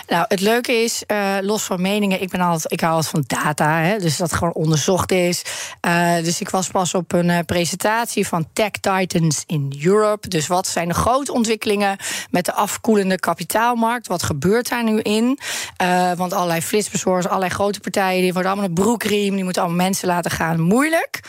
Nou, 0.08 0.26
het 0.28 0.42
leuke 0.42 0.72
is, 0.72 1.04
uh, 1.08 1.38
los 1.42 1.64
van 1.64 1.82
meningen, 1.82 2.22
ik 2.22 2.30
ben 2.30 2.40
altijd, 2.40 2.74
ik 2.74 2.80
hou 2.80 2.94
altijd 2.94 3.12
van 3.12 3.24
data, 3.44 3.80
hè, 3.80 4.00
dus 4.00 4.18
dat 4.18 4.34
gewoon 4.34 4.54
onderzocht 4.54 5.12
is. 5.12 5.42
Uh, 5.86 6.16
dus 6.16 6.42
ik 6.42 6.50
was 6.50 6.68
pas 6.68 6.94
op 6.94 7.14
een 7.14 7.30
uh, 7.30 7.40
presentatie 7.46 8.28
van 8.28 8.48
Tech 8.54 8.72
Titans 8.72 9.44
in 9.46 9.80
Europe. 9.84 10.28
Dus 10.28 10.48
wat 10.48 10.68
zijn 10.68 10.88
de 10.88 10.94
grote 10.94 11.34
ontwikkelingen 11.34 11.98
met 12.30 12.46
de 12.46 12.54
afkoelende 12.54 13.20
kapitaalmarkt? 13.20 14.08
Wat 14.08 14.24
gebeurt 14.24 14.70
daar 14.70 14.84
nu 14.84 15.00
in? 15.00 15.40
want 16.16 16.34
allerlei 16.34 16.62
flitsbezorgers, 16.62 17.28
allerlei 17.28 17.52
grote 17.52 17.80
partijen, 17.80 18.22
die 18.22 18.34
worden 18.34 18.52
allemaal 18.52 18.70
een 18.70 18.76
broekriem, 18.76 19.36
die 19.36 19.44
moeten 19.44 19.62
allemaal 19.62 19.84
mensen 19.84 20.08
laten 20.08 20.32
gaan. 20.32 20.60
Moeilijk 20.60 21.22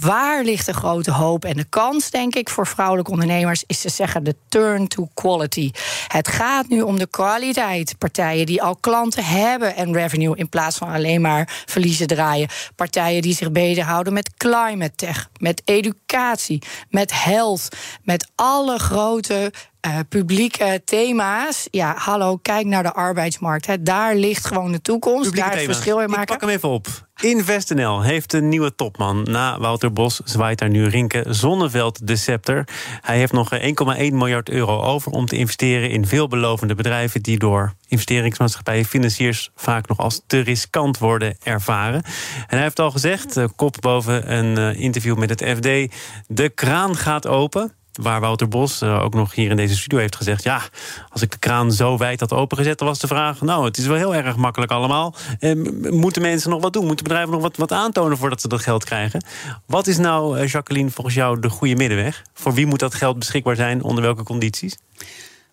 waar 0.00 0.44
ligt 0.44 0.66
de 0.66 0.72
grote 0.72 1.10
hoop 1.10 1.44
en 1.44 1.56
de 1.56 1.64
kans, 1.64 2.10
denk 2.10 2.34
ik, 2.34 2.50
voor 2.50 2.66
vrouwelijke 2.66 3.10
ondernemers, 3.10 3.64
is 3.66 3.80
te 3.80 3.88
zeggen 3.88 4.24
de 4.24 4.36
turn 4.48 4.88
to 4.88 5.08
quality. 5.14 5.70
Het 6.08 6.28
gaat 6.28 6.68
nu 6.68 6.80
om 6.80 6.98
de 6.98 7.06
kwaliteit. 7.06 7.98
Partijen 7.98 8.46
die 8.46 8.62
al 8.62 8.76
klanten 8.76 9.24
hebben 9.24 9.76
en 9.76 9.92
revenue 9.92 10.36
in 10.36 10.48
plaats 10.48 10.76
van 10.76 10.88
alleen 10.88 11.20
maar 11.20 11.62
verliezen 11.66 12.06
draaien. 12.06 12.48
Partijen 12.76 13.22
die 13.22 13.34
zich 13.34 13.52
bezighouden 13.52 14.12
met 14.12 14.36
climate 14.36 14.94
tech, 14.94 15.28
met 15.38 15.62
educatie, 15.64 16.62
met 16.90 17.24
health, 17.24 17.68
met 18.02 18.30
alle 18.34 18.78
grote 18.78 19.52
uh, 19.86 19.98
publieke 20.08 20.82
thema's. 20.84 21.68
Ja, 21.70 21.94
hallo, 21.96 22.36
kijk 22.36 22.66
naar 22.66 22.82
de 22.82 22.92
arbeidsmarkt. 22.92 23.66
Hè. 23.66 23.82
Daar 23.82 24.14
ligt 24.14 24.46
gewoon 24.46 24.72
de 24.72 24.82
toekomst. 24.82 25.22
Publieke 25.22 25.48
daar 25.48 25.58
het 25.58 25.64
verschil 25.64 26.00
in 26.00 26.10
maken. 26.10 26.22
Ik 26.22 26.28
pak 26.28 26.40
hem 26.40 26.50
even 26.50 26.68
op. 26.68 26.86
InvestNL 27.22 28.02
heeft 28.02 28.32
een 28.32 28.48
nieuwe 28.48 28.74
topman. 28.74 29.22
Na 29.22 29.58
Wouter 29.58 29.92
Bos 29.92 30.20
zwaait 30.24 30.58
daar 30.58 30.68
nu 30.68 30.86
Rinke 30.86 31.24
Zonneveld 31.28 32.06
de 32.06 32.16
scepter. 32.16 32.68
Hij 33.00 33.18
heeft 33.18 33.32
nog 33.32 33.50
1,1 33.54 33.60
miljard 33.96 34.48
euro 34.48 34.80
over 34.80 35.12
om 35.12 35.26
te 35.26 35.36
investeren 35.36 35.90
in 35.90 36.06
veelbelovende 36.06 36.74
bedrijven 36.74 37.22
die 37.22 37.38
door 37.38 37.74
investeringsmaatschappijen, 37.88 38.84
financiers 38.84 39.50
vaak 39.54 39.88
nog 39.88 39.98
als 39.98 40.22
te 40.26 40.40
riskant 40.40 40.98
worden 40.98 41.36
ervaren. 41.42 42.02
En 42.02 42.46
hij 42.46 42.62
heeft 42.62 42.78
al 42.78 42.90
gezegd, 42.90 43.36
uh, 43.36 43.44
kop 43.56 43.76
boven 43.80 44.32
een 44.32 44.58
uh, 44.58 44.80
interview 44.80 45.18
met 45.18 45.30
het 45.30 45.42
FD, 45.56 45.94
de 46.26 46.48
kraan 46.54 46.96
gaat 46.96 47.26
open. 47.26 47.72
Waar 47.92 48.20
Wouter 48.20 48.48
Bos 48.48 48.82
uh, 48.82 49.02
ook 49.02 49.14
nog 49.14 49.34
hier 49.34 49.50
in 49.50 49.56
deze 49.56 49.76
studio 49.76 49.98
heeft 49.98 50.16
gezegd: 50.16 50.42
Ja, 50.42 50.62
als 51.08 51.22
ik 51.22 51.30
de 51.30 51.38
kraan 51.38 51.72
zo 51.72 51.96
wijd 51.96 52.20
had 52.20 52.32
opengezet, 52.32 52.78
dan 52.78 52.88
was 52.88 52.98
de 52.98 53.06
vraag: 53.06 53.40
Nou, 53.40 53.64
het 53.64 53.78
is 53.78 53.86
wel 53.86 53.96
heel 53.96 54.14
erg 54.14 54.36
makkelijk 54.36 54.72
allemaal. 54.72 55.14
Eh, 55.38 55.54
moeten 55.90 56.22
mensen 56.22 56.50
nog 56.50 56.62
wat 56.62 56.72
doen? 56.72 56.86
Moeten 56.86 57.04
bedrijven 57.04 57.32
nog 57.32 57.42
wat, 57.42 57.56
wat 57.56 57.72
aantonen 57.72 58.18
voordat 58.18 58.40
ze 58.40 58.48
dat 58.48 58.60
geld 58.60 58.84
krijgen? 58.84 59.24
Wat 59.66 59.86
is 59.86 59.98
nou, 59.98 60.38
uh, 60.38 60.48
Jacqueline, 60.48 60.90
volgens 60.90 61.16
jou 61.16 61.40
de 61.40 61.48
goede 61.48 61.76
middenweg? 61.76 62.22
Voor 62.34 62.54
wie 62.54 62.66
moet 62.66 62.78
dat 62.78 62.94
geld 62.94 63.18
beschikbaar 63.18 63.56
zijn? 63.56 63.82
Onder 63.82 64.04
welke 64.04 64.22
condities? 64.22 64.76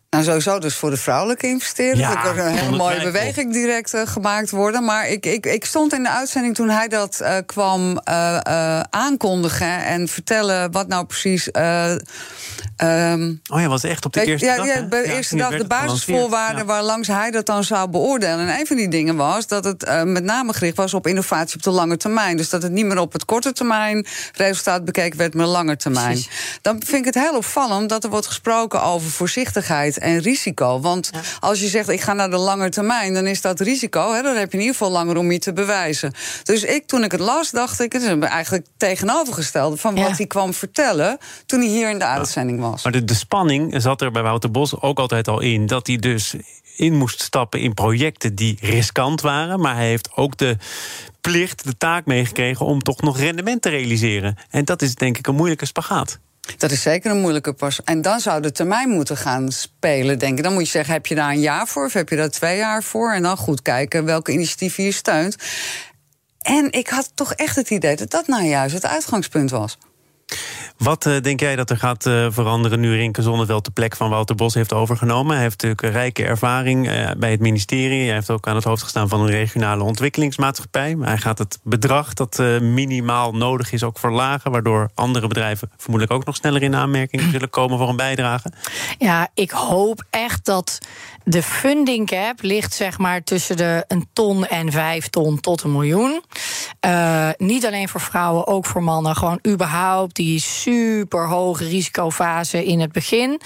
Nou, 0.09 0.23
sowieso 0.23 0.59
dus 0.59 0.75
voor 0.75 0.89
de 0.89 0.97
vrouwelijke 0.97 1.47
investeerders. 1.47 1.99
Ja, 1.99 2.25
er 2.25 2.35
kan 2.35 2.45
een 2.45 2.55
hele 2.55 2.77
mooie 2.77 3.01
beweging 3.03 3.53
direct 3.53 3.93
uh, 3.93 4.01
gemaakt 4.07 4.49
worden. 4.49 4.83
Maar 4.83 5.09
ik, 5.09 5.25
ik, 5.25 5.45
ik 5.45 5.65
stond 5.65 5.93
in 5.93 6.03
de 6.03 6.09
uitzending 6.09 6.55
toen 6.55 6.69
hij 6.69 6.87
dat 6.87 7.19
uh, 7.21 7.37
kwam 7.45 7.91
uh, 8.09 8.79
aankondigen 8.79 9.85
en 9.85 10.07
vertellen 10.07 10.71
wat 10.71 10.87
nou 10.87 11.05
precies. 11.05 11.49
Um, 12.83 13.41
oh 13.51 13.61
ja, 13.61 13.67
was 13.67 13.83
echt 13.83 14.05
op 14.05 14.13
de 14.13 14.25
eerste 14.25 14.45
ja, 14.45 14.55
dag? 14.55 14.65
Ja, 14.65 14.87
bij 14.87 15.01
de 15.01 15.07
ja, 15.07 15.15
eerste 15.15 15.35
dag 15.35 15.57
de 15.57 15.67
basisvoorwaarden 15.67 16.57
ja. 16.57 16.65
waar 16.65 16.83
langs 16.83 17.07
hij 17.07 17.31
dat 17.31 17.45
dan 17.45 17.63
zou 17.63 17.89
beoordelen. 17.89 18.47
En 18.47 18.59
een 18.59 18.67
van 18.67 18.75
die 18.75 18.87
dingen 18.87 19.15
was 19.15 19.47
dat 19.47 19.63
het 19.63 20.05
met 20.05 20.23
name 20.23 20.53
gericht 20.53 20.77
was 20.77 20.93
op 20.93 21.07
innovatie 21.07 21.55
op 21.55 21.63
de 21.63 21.69
lange 21.69 21.97
termijn. 21.97 22.37
Dus 22.37 22.49
dat 22.49 22.63
het 22.63 22.71
niet 22.71 22.85
meer 22.85 22.99
op 22.99 23.13
het 23.13 23.25
korte 23.25 23.51
termijn 23.51 24.05
resultaat 24.33 24.85
bekeken 24.85 25.17
werd, 25.17 25.33
maar 25.33 25.45
lange 25.45 25.75
termijn. 25.75 26.05
Precies. 26.05 26.59
Dan 26.61 26.75
vind 26.85 27.05
ik 27.05 27.13
het 27.13 27.23
heel 27.23 27.35
opvallend 27.35 27.89
dat 27.89 28.03
er 28.03 28.09
wordt 28.09 28.27
gesproken 28.27 28.83
over 28.83 29.09
voorzichtigheid 29.09 29.97
en 29.97 30.19
risico. 30.19 30.79
Want 30.79 31.09
ja. 31.13 31.19
als 31.39 31.59
je 31.59 31.67
zegt, 31.67 31.89
ik 31.89 32.01
ga 32.01 32.13
naar 32.13 32.29
de 32.29 32.37
lange 32.37 32.69
termijn, 32.69 33.13
dan 33.13 33.27
is 33.27 33.41
dat 33.41 33.59
risico. 33.59 34.13
Hè, 34.13 34.21
dan 34.21 34.35
heb 34.35 34.51
je 34.51 34.57
in 34.57 34.63
ieder 34.63 34.77
geval 34.77 34.91
langer 34.91 35.17
om 35.17 35.31
je 35.31 35.39
te 35.39 35.53
bewijzen. 35.53 36.13
Dus 36.43 36.63
ik, 36.63 36.87
toen 36.87 37.03
ik 37.03 37.11
het 37.11 37.21
las, 37.21 37.51
dacht 37.51 37.79
ik, 37.79 37.93
het 37.93 38.01
is 38.01 38.19
eigenlijk 38.19 38.65
tegenovergestelde 38.77 39.77
van 39.77 39.95
wat 39.95 40.09
ja. 40.09 40.15
hij 40.15 40.25
kwam 40.25 40.53
vertellen 40.53 41.17
toen 41.45 41.59
hij 41.59 41.69
hier 41.69 41.89
in 41.89 41.99
de 41.99 42.05
uitzending 42.05 42.59
was. 42.59 42.67
Maar 42.83 42.91
de, 42.91 43.03
de 43.03 43.13
spanning 43.13 43.81
zat 43.81 44.01
er 44.01 44.11
bij 44.11 44.21
Wouter 44.21 44.51
Bos 44.51 44.81
ook 44.81 44.99
altijd 44.99 45.27
al 45.27 45.39
in. 45.39 45.65
Dat 45.65 45.87
hij 45.87 45.97
dus 45.97 46.35
in 46.75 46.95
moest 46.95 47.21
stappen 47.21 47.59
in 47.59 47.73
projecten 47.73 48.35
die 48.35 48.57
riskant 48.61 49.21
waren. 49.21 49.59
Maar 49.59 49.75
hij 49.75 49.87
heeft 49.87 50.09
ook 50.15 50.37
de 50.37 50.57
plicht, 51.21 51.63
de 51.63 51.77
taak 51.77 52.05
meegekregen 52.05 52.65
om 52.65 52.81
toch 52.81 53.01
nog 53.01 53.17
rendement 53.17 53.61
te 53.61 53.69
realiseren. 53.69 54.37
En 54.49 54.65
dat 54.65 54.81
is 54.81 54.95
denk 54.95 55.17
ik 55.17 55.27
een 55.27 55.35
moeilijke 55.35 55.65
spagaat. 55.65 56.19
Dat 56.57 56.71
is 56.71 56.81
zeker 56.81 57.11
een 57.11 57.21
moeilijke 57.21 57.53
pas. 57.53 57.83
En 57.83 58.01
dan 58.01 58.19
zou 58.19 58.41
de 58.41 58.51
termijn 58.51 58.89
moeten 58.89 59.17
gaan 59.17 59.51
spelen, 59.51 60.19
denk 60.19 60.37
ik. 60.37 60.43
Dan 60.43 60.53
moet 60.53 60.65
je 60.65 60.69
zeggen, 60.69 60.93
heb 60.93 61.05
je 61.05 61.15
daar 61.15 61.29
een 61.29 61.39
jaar 61.39 61.67
voor 61.67 61.85
of 61.85 61.93
heb 61.93 62.09
je 62.09 62.15
daar 62.15 62.29
twee 62.29 62.57
jaar 62.57 62.83
voor? 62.83 63.13
En 63.13 63.21
dan 63.21 63.37
goed 63.37 63.61
kijken 63.61 64.05
welke 64.05 64.31
initiatieven 64.31 64.83
je 64.83 64.91
steunt. 64.91 65.35
En 66.39 66.71
ik 66.71 66.87
had 66.87 67.11
toch 67.15 67.33
echt 67.33 67.55
het 67.55 67.69
idee 67.69 67.95
dat 67.95 68.09
dat 68.09 68.27
nou 68.27 68.43
juist 68.43 68.73
het 68.73 68.85
uitgangspunt 68.85 69.49
was. 69.49 69.77
Wat 70.79 71.05
uh, 71.05 71.21
denk 71.21 71.39
jij 71.39 71.55
dat 71.55 71.69
er 71.69 71.77
gaat 71.77 72.05
uh, 72.05 72.27
veranderen 72.29 72.79
nu 72.79 72.95
Rinke 72.95 73.21
Zonneveld 73.21 73.65
de 73.65 73.71
plek 73.71 73.95
van 73.95 74.09
Wouter 74.09 74.35
Bos 74.35 74.53
heeft 74.53 74.73
overgenomen? 74.73 75.33
Hij 75.33 75.41
heeft 75.41 75.61
natuurlijk 75.61 75.81
een 75.81 76.01
rijke 76.01 76.23
ervaring 76.23 76.87
uh, 76.87 77.09
bij 77.17 77.31
het 77.31 77.39
ministerie. 77.39 78.05
Hij 78.05 78.13
heeft 78.13 78.29
ook 78.29 78.47
aan 78.47 78.55
het 78.55 78.63
hoofd 78.63 78.83
gestaan 78.83 79.09
van 79.09 79.21
een 79.21 79.29
regionale 79.29 79.83
ontwikkelingsmaatschappij. 79.83 80.95
Hij 80.99 81.17
gaat 81.17 81.37
het 81.37 81.59
bedrag 81.63 82.13
dat 82.13 82.37
minimaal 82.61 83.31
nodig 83.31 83.71
is 83.71 83.83
ook 83.83 83.99
verlagen, 83.99 84.51
waardoor 84.51 84.89
andere 84.93 85.27
bedrijven 85.27 85.71
vermoedelijk 85.77 86.13
ook 86.13 86.25
nog 86.25 86.35
sneller 86.35 86.61
in 86.61 86.75
aanmerking 86.75 87.21
zullen 87.31 87.49
komen 87.49 87.77
voor 87.77 87.89
een 87.89 87.95
bijdrage. 87.95 88.51
Ja, 88.97 89.27
ik 89.33 89.51
hoop 89.51 90.03
echt 90.09 90.45
dat 90.45 90.77
de 91.23 91.43
funding 91.43 92.07
cap 92.07 92.41
ligt 92.41 92.73
zeg 92.73 92.97
maar 92.97 93.23
tussen 93.23 93.57
de 93.57 93.83
een 93.87 94.07
ton 94.13 94.45
en 94.45 94.71
vijf 94.71 95.07
ton 95.07 95.39
tot 95.39 95.63
een 95.63 95.71
miljoen. 95.71 96.21
niet 97.37 97.65
alleen 97.65 97.89
voor 97.89 98.01
vrouwen, 98.01 98.47
ook 98.47 98.65
voor 98.65 98.83
mannen. 98.83 99.15
Gewoon 99.15 99.39
überhaupt 99.47 100.15
die 100.15 100.39
super 100.39 100.67
hoge 101.09 101.67
risicofase 101.67 102.65
in 102.65 102.79
het 102.79 102.91
begin. 102.91 103.41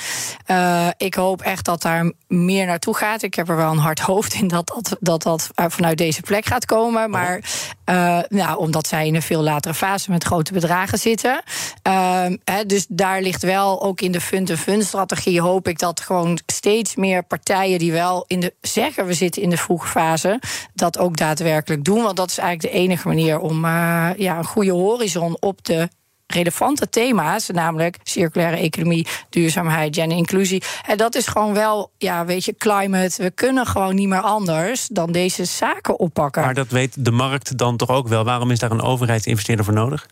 Uh, 0.48 0.88
ik 0.98 1.14
hoop 1.14 1.42
echt 1.42 1.66
dat 1.66 1.82
daar 1.82 2.12
meer 2.28 2.66
naartoe 2.66 2.96
gaat. 2.96 3.22
Ik 3.22 3.34
heb 3.34 3.50
er 3.50 3.56
wel 3.56 3.72
een 3.72 3.78
hard 3.78 4.00
hoofd 4.00 4.34
in 4.34 4.48
dat 4.48 4.68
dat, 4.68 4.98
dat, 5.00 5.24
dat 5.24 5.50
vanuit 5.56 5.98
deze 5.98 6.22
plek 6.22 6.46
gaat 6.46 6.66
komen. 6.66 7.10
Maar 7.10 7.42
uh, 7.90 8.20
nou, 8.30 8.58
omdat 8.58 8.88
zij 8.88 9.08
in 9.08 9.16
een 9.16 9.22
veel 9.22 9.42
latere 9.42 9.74
fase 9.74 10.12
met 10.12 10.24
grote 10.24 10.54
bedragen 10.54 10.98
zitten. 10.98 11.44
Uh, 11.88 12.26
dus 12.68 12.86
daar 12.90 13.22
ligt 13.22 13.44
wel 13.44 13.82
ook 13.82 14.02
in 14.02 14.12
de 14.12 14.22
fund-to-fund 14.22 14.84
strategie 14.84 15.42
hoop 15.42 15.68
ik 15.68 15.80
dat 15.80 16.00
gewoon 16.00 16.40
steeds 16.46 16.96
meer 16.96 17.24
partijen 17.24 17.80
die 17.80 17.92
wel 17.92 18.24
in 18.28 18.40
de 18.40 18.54
zeggen 18.62 19.06
we 19.06 19.14
zitten 19.14 19.42
in 19.42 19.50
de 19.50 19.58
vroege 19.58 19.88
fase, 19.88 20.40
dat 20.74 20.98
ook 20.98 21.18
daadwerkelijk 21.18 21.84
doen. 21.84 22.04
Want 22.04 22.18
dat 22.18 22.30
is 22.30 22.38
eigenlijk 22.38 22.74
de 22.74 22.80
enige 22.80 23.08
manier 23.08 23.40
om 23.40 23.66
uh, 23.66 24.10
ja, 24.18 24.38
een 24.38 24.46
goede 24.46 24.72
horizon 24.72 25.38
op 25.40 25.66
de 25.66 25.90
relevante 26.34 26.90
thema's, 26.90 27.50
namelijk 27.50 27.98
circulaire 28.04 28.58
economie, 28.58 29.08
duurzaamheid, 29.30 29.96
gender 29.96 30.18
inclusie. 30.18 30.64
En 30.88 30.98
dat 30.98 31.16
is 31.16 31.28
gewoon 31.28 31.54
wel, 31.54 31.92
ja, 31.98 32.26
weet 32.26 32.46
je, 32.46 32.56
climate. 32.58 33.24
We 33.24 33.32
kunnen 33.32 33.66
gewoon 33.66 33.96
niet 33.96 34.08
meer 34.08 34.22
anders 34.22 34.88
dan 34.88 35.12
deze 35.12 35.46
zaken 35.46 36.00
oppakken. 36.00 36.42
Maar 36.42 36.54
dat 36.54 36.70
weet 36.70 37.06
de 37.06 37.12
markt 37.12 37.58
dan 37.58 37.78
toch 37.78 37.90
ook 37.90 38.08
wel. 38.08 38.24
Waarom 38.24 38.52
is 38.52 38.60
daar 38.60 38.72
een 38.72 38.82
overheidsinvesteerder 38.82 39.66
voor 39.66 39.74
nodig? 39.74 40.08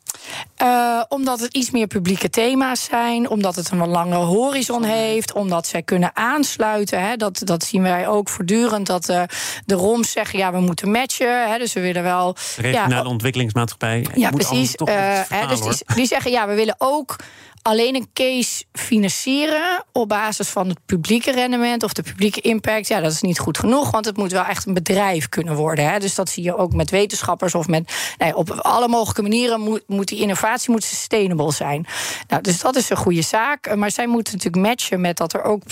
Uh, 0.61 1.01
omdat 1.07 1.39
het 1.39 1.53
iets 1.53 1.71
meer 1.71 1.87
publieke 1.87 2.29
thema's 2.29 2.83
zijn, 2.83 3.29
omdat 3.29 3.55
het 3.55 3.71
een 3.71 3.87
lange 3.87 4.15
horizon 4.15 4.83
heeft, 4.83 5.33
omdat 5.33 5.67
zij 5.67 5.81
kunnen 5.81 6.15
aansluiten. 6.15 7.01
Hè, 7.07 7.15
dat, 7.15 7.41
dat 7.43 7.63
zien 7.63 7.81
wij 7.81 8.07
ook 8.07 8.29
voortdurend. 8.29 8.87
Dat 8.87 9.09
uh, 9.09 9.23
de 9.65 9.75
ROMs 9.75 10.11
zeggen, 10.11 10.39
ja, 10.39 10.51
we 10.51 10.59
moeten 10.59 10.91
matchen. 10.91 11.51
Hè, 11.51 11.57
dus 11.57 11.73
we 11.73 11.81
willen 11.81 12.03
wel. 12.03 12.35
Regionale 12.57 13.03
ja, 13.03 13.09
ontwikkelingsmaatschappij. 13.09 14.05
Ja, 14.13 14.29
precies. 14.29 14.75
Uh, 14.75 15.19
hè, 15.27 15.47
dus 15.47 15.61
die, 15.61 15.95
die 15.95 16.05
zeggen, 16.13 16.31
ja, 16.31 16.47
we 16.47 16.53
willen 16.53 16.75
ook 16.77 17.15
alleen 17.61 17.95
een 17.95 18.09
case 18.13 18.63
financieren 18.73 19.83
op 19.91 20.07
basis 20.07 20.49
van 20.49 20.69
het 20.69 20.79
publieke 20.85 21.31
rendement 21.31 21.83
of 21.83 21.93
de 21.93 22.03
publieke 22.03 22.41
impact, 22.41 22.87
ja, 22.87 22.99
dat 22.99 23.11
is 23.11 23.21
niet 23.21 23.39
goed 23.39 23.57
genoeg, 23.57 23.91
want 23.91 24.05
het 24.05 24.17
moet 24.17 24.31
wel 24.31 24.43
echt 24.43 24.65
een 24.65 24.73
bedrijf 24.73 25.29
kunnen 25.29 25.55
worden. 25.55 25.89
Hè. 25.89 25.99
Dus 25.99 26.15
dat 26.15 26.29
zie 26.29 26.43
je 26.43 26.57
ook 26.57 26.73
met 26.73 26.89
wetenschappers 26.89 27.55
of 27.55 27.67
met 27.67 28.13
nee, 28.17 28.35
op 28.35 28.49
alle 28.49 28.87
mogelijke 28.87 29.21
manieren 29.21 29.61
moet, 29.61 29.83
moet 29.87 30.07
die 30.07 30.19
innovatie 30.19 30.71
moet 30.71 30.83
sustainable 30.83 31.51
zijn. 31.51 31.85
Nou, 32.27 32.41
dus 32.41 32.59
dat 32.59 32.75
is 32.75 32.89
een 32.89 32.97
goede 32.97 33.21
zaak. 33.21 33.75
Maar 33.75 33.91
zij 33.91 34.07
moeten 34.07 34.33
natuurlijk 34.33 34.67
matchen 34.67 35.01
met 35.01 35.17
dat 35.17 35.33
er 35.33 35.43
ook 35.43 35.63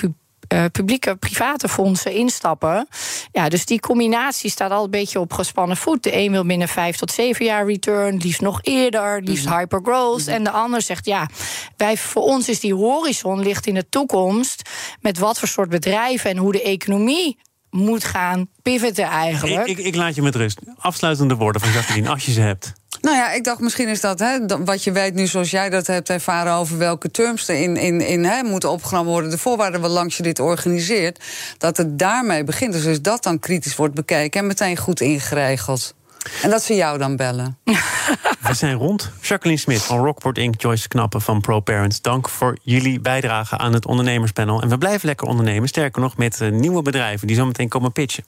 uh, 0.54 0.66
publieke, 0.72 1.16
private 1.16 1.70
fondsen 1.70 2.12
instappen. 2.12 2.88
Ja, 3.32 3.50
dus 3.50 3.66
die 3.66 3.80
combinatie 3.80 4.50
staat 4.50 4.72
al 4.72 4.84
een 4.84 4.90
beetje 4.90 5.20
op 5.20 5.34
gespannen 5.34 5.78
voet. 5.78 6.04
De 6.04 6.16
een 6.16 6.32
wil 6.32 6.46
binnen 6.46 6.68
vijf 6.68 6.96
tot 6.96 7.12
zeven 7.12 7.46
jaar 7.46 7.66
return, 7.66 8.18
liefst 8.18 8.42
nog 8.42 8.60
eerder, 8.62 9.22
liefst 9.22 9.46
mm 9.46 9.58
hypergrowth. 9.58 10.26
Mm 10.26 10.34
En 10.34 10.44
de 10.44 10.52
ander 10.52 10.82
zegt 10.82 11.06
ja, 11.06 11.30
wij, 11.78 11.98
voor 11.98 12.24
ons 12.24 12.50
is 12.50 12.60
die 12.60 12.74
horizon 12.74 13.40
ligt 13.40 13.68
in 13.68 13.74
de 13.74 13.90
toekomst 13.90 14.70
met 15.02 15.18
wat 15.18 15.40
voor 15.40 15.48
soort 15.48 15.70
bedrijven 15.70 16.30
en 16.30 16.38
hoe 16.38 16.52
de 16.52 16.62
economie 16.62 17.38
moet 17.70 18.04
gaan 18.04 18.48
pivoten 18.62 19.04
eigenlijk. 19.04 19.68
Ik, 19.68 19.78
ik, 19.78 19.86
ik 19.86 19.96
laat 19.96 20.16
je 20.16 20.22
met 20.22 20.36
rust. 20.36 20.60
Afsluitende 20.78 21.36
woorden 21.36 21.62
van 21.62 21.72
Jacqueline, 21.72 22.10
als 22.10 22.26
je 22.26 22.32
ze 22.32 22.42
hebt. 22.42 22.74
Nou 23.02 23.16
ja, 23.16 23.32
ik 23.32 23.44
dacht 23.44 23.60
misschien 23.60 23.88
is 23.88 24.02
dat 24.02 24.20
hè, 24.20 24.38
wat 24.66 24.84
je 24.84 24.92
weet 24.92 25.14
nu, 25.14 25.28
zoals 25.28 25.52
jij 25.52 25.70
dat 25.70 25.88
hebt 25.88 26.10
ervaren 26.10 26.54
over 26.54 26.78
welke 26.78 27.12
terms 27.12 27.48
er 27.48 27.56
in, 27.56 27.78
in, 27.78 28.02
in 28.02 28.24
hè, 28.24 28.44
moeten 28.44 28.72
opgenomen 28.72 29.12
worden, 29.12 29.30
de 29.30 29.38
voorwaarden 29.38 29.82
waarlangs 29.82 30.18
je 30.18 30.24
dit 30.24 30.40
organiseert, 30.40 31.24
dat 31.58 31.78
het 31.78 32.00
daarmee 32.00 32.44
begint. 32.44 32.74
Dus 32.74 32.86
als 32.86 33.02
dat 33.02 33.24
dan 33.24 33.40
kritisch 33.40 33.76
wordt 33.76 33.94
bekeken 33.94 34.40
en 34.40 34.48
meteen 34.48 34.78
goed 34.78 35.02
ingeregeld. 35.02 35.94
En 36.42 36.50
dat 36.50 36.64
ze 36.64 36.76
jou 36.76 36.98
dan 36.98 37.16
bellen. 37.16 37.58
We 38.48 38.54
zijn 38.54 38.76
rond. 38.76 39.12
Jacqueline 39.22 39.62
Smit 39.62 39.82
van 39.82 40.04
Rockport 40.04 40.38
Inc., 40.38 40.62
Joyce 40.62 40.88
Knappen 40.88 41.22
van 41.22 41.42
ProParents. 41.42 42.02
Dank 42.02 42.30
voor 42.30 42.58
jullie 42.62 43.00
bijdrage 43.00 43.58
aan 43.58 43.74
het 43.74 43.86
ondernemerspanel. 43.86 44.62
En 44.62 44.70
we 44.70 44.78
blijven 44.78 45.08
lekker 45.08 45.28
ondernemen. 45.28 45.68
Sterker 45.68 46.02
nog, 46.02 46.18
met 46.18 46.40
uh, 46.42 46.52
nieuwe 46.52 46.82
bedrijven 46.82 47.28
die 47.28 47.36
zometeen 47.36 47.68
komen 47.68 47.92
pitchen. 47.92 48.24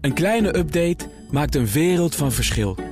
Een 0.00 0.12
kleine 0.12 0.56
update 0.56 1.08
maakt 1.30 1.54
een 1.54 1.66
wereld 1.66 2.14
van 2.14 2.32
verschil. 2.32 2.91